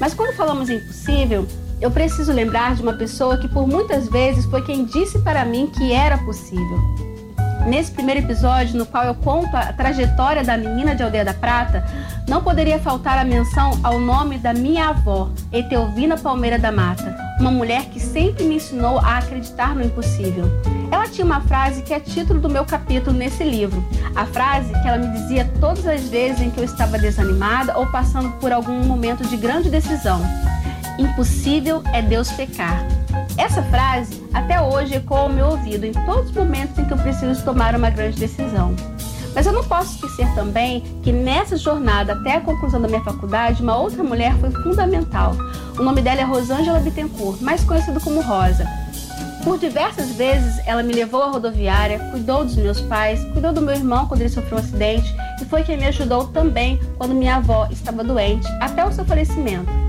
[0.00, 1.46] Mas quando falamos impossível,
[1.80, 5.66] eu preciso lembrar de uma pessoa que por muitas vezes foi quem disse para mim
[5.66, 6.78] que era possível.
[7.66, 11.84] Nesse primeiro episódio, no qual eu conto a trajetória da menina de Aldeia da Prata,
[12.26, 17.50] não poderia faltar a menção ao nome da minha avó, Eteovina Palmeira da Mata, uma
[17.50, 20.46] mulher que sempre me ensinou a acreditar no impossível.
[20.90, 23.84] Ela tinha uma frase que é título do meu capítulo nesse livro.
[24.16, 27.86] A frase que ela me dizia todas as vezes em que eu estava desanimada ou
[27.86, 30.22] passando por algum momento de grande decisão:
[30.98, 32.84] Impossível é Deus pecar.
[33.36, 36.98] Essa frase até hoje ecoa ao meu ouvido em todos os momentos em que eu
[36.98, 38.74] preciso tomar uma grande decisão.
[39.32, 43.62] Mas eu não posso esquecer também que nessa jornada até a conclusão da minha faculdade,
[43.62, 45.36] uma outra mulher foi fundamental.
[45.78, 48.66] O nome dela é Rosângela Bittencourt, mais conhecida como Rosa.
[49.44, 53.76] Por diversas vezes ela me levou à rodoviária, cuidou dos meus pais, cuidou do meu
[53.76, 57.68] irmão quando ele sofreu um acidente e foi quem me ajudou também quando minha avó
[57.70, 59.87] estava doente, até o seu falecimento.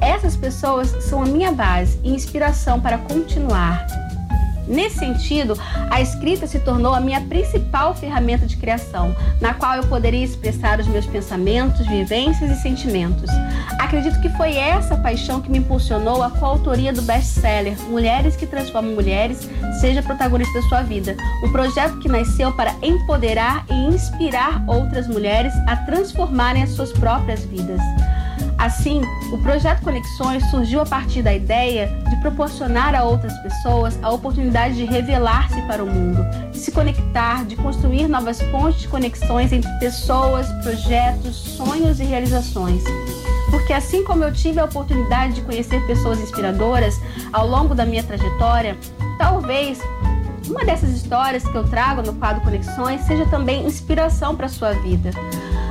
[0.00, 3.86] Essas pessoas são a minha base e inspiração para continuar.
[4.70, 5.58] Nesse sentido,
[5.90, 10.78] a escrita se tornou a minha principal ferramenta de criação, na qual eu poderia expressar
[10.78, 13.28] os meus pensamentos, vivências e sentimentos.
[13.80, 18.94] Acredito que foi essa paixão que me impulsionou a coautoria do best-seller Mulheres que Transformam
[18.94, 19.48] Mulheres,
[19.80, 25.52] seja protagonista da sua vida, um projeto que nasceu para empoderar e inspirar outras mulheres
[25.66, 27.80] a transformarem as suas próprias vidas.
[28.60, 29.00] Assim,
[29.32, 34.74] o projeto Conexões surgiu a partir da ideia de proporcionar a outras pessoas a oportunidade
[34.74, 36.22] de revelar-se para o mundo,
[36.52, 42.84] de se conectar, de construir novas pontes de conexões entre pessoas, projetos, sonhos e realizações.
[43.50, 47.00] Porque assim como eu tive a oportunidade de conhecer pessoas inspiradoras
[47.32, 48.76] ao longo da minha trajetória,
[49.16, 49.80] talvez
[50.46, 55.12] uma dessas histórias que eu trago no quadro Conexões seja também inspiração para sua vida.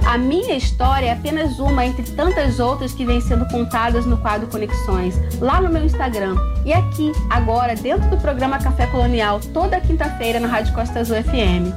[0.10, 4.48] A minha história é apenas uma entre tantas outras que vêm sendo contadas no quadro
[4.48, 6.36] Conexões, lá no meu Instagram.
[6.66, 11.70] E aqui, agora, dentro do programa Café Colonial, toda quinta-feira na Rádio Costa Azul FM.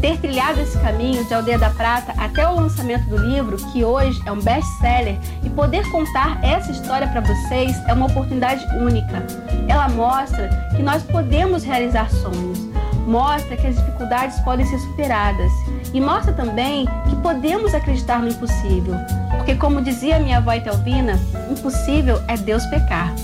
[0.00, 4.22] Ter trilhado esse caminho de Aldeia da Prata até o lançamento do livro, que hoje
[4.24, 9.26] é um best-seller, e poder contar essa história para vocês é uma oportunidade única.
[9.66, 12.73] Ela mostra que nós podemos realizar sonhos,
[13.06, 15.52] mostra que as dificuldades podem ser superadas
[15.92, 18.94] e mostra também que podemos acreditar no impossível,
[19.36, 21.18] porque, como dizia minha avó Etelvina,
[21.50, 23.14] impossível é Deus pecar.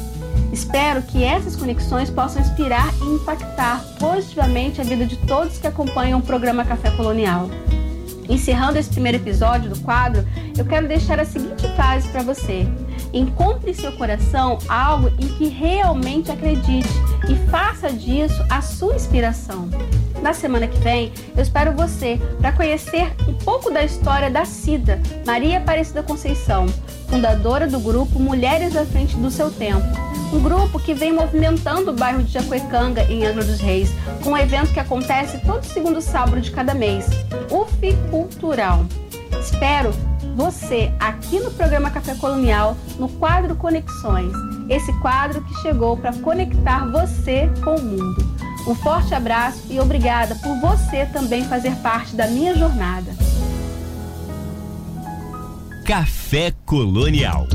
[0.52, 6.18] Espero que essas conexões possam inspirar e impactar positivamente a vida de todos que acompanham
[6.18, 7.48] o programa Café Colonial.
[8.28, 10.24] Encerrando esse primeiro episódio do quadro,
[10.56, 12.66] eu quero deixar a seguinte frase para você:
[13.12, 16.88] Encontre em seu coração algo em que realmente acredite
[17.28, 19.68] e faça disso a sua inspiração.
[20.22, 25.00] Na semana que vem, eu espero você para conhecer um pouco da história da Cida,
[25.26, 26.66] Maria Aparecida Conceição,
[27.08, 29.86] fundadora do grupo Mulheres à Frente do Seu Tempo.
[30.32, 33.90] Um grupo que vem movimentando o bairro de Jacuecanga, em Angra dos Reis,
[34.22, 37.06] com um evento que acontece todo segundo sábado de cada mês,
[37.80, 38.84] FI Cultural.
[39.40, 39.92] Espero
[40.40, 44.32] você aqui no programa Café Colonial, no quadro Conexões.
[44.70, 48.24] Esse quadro que chegou para conectar você com o mundo.
[48.66, 53.14] Um forte abraço e obrigada por você também fazer parte da minha jornada.
[55.84, 57.46] Café Colonial.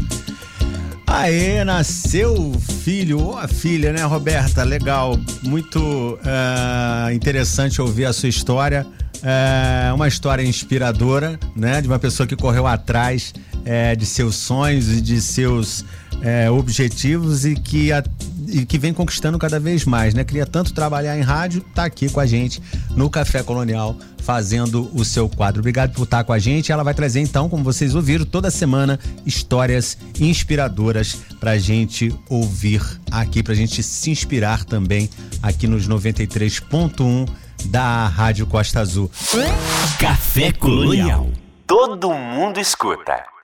[1.07, 2.53] Aê, nasceu
[2.83, 4.61] filho ou a filha, né, Roberta?
[4.63, 8.85] Legal, muito uh, interessante ouvir a sua história.
[9.27, 11.81] É uma história inspiradora, né?
[11.81, 13.33] De uma pessoa que correu atrás
[13.65, 15.83] é, de seus sonhos e de seus
[16.21, 18.03] é, objetivos e que, a,
[18.47, 20.23] e que vem conquistando cada vez mais, né?
[20.23, 22.61] Queria tanto trabalhar em rádio, tá aqui com a gente
[22.95, 25.59] no Café Colonial fazendo o seu quadro.
[25.59, 26.71] Obrigado por estar com a gente.
[26.71, 33.41] Ela vai trazer então, como vocês ouviram, toda semana histórias inspiradoras pra gente ouvir aqui,
[33.41, 35.09] pra gente se inspirar também
[35.41, 37.27] aqui nos 93.1
[37.65, 39.09] da Rádio Costa Azul.
[39.99, 41.29] Café Colonial.
[41.65, 43.34] Todo mundo escuta.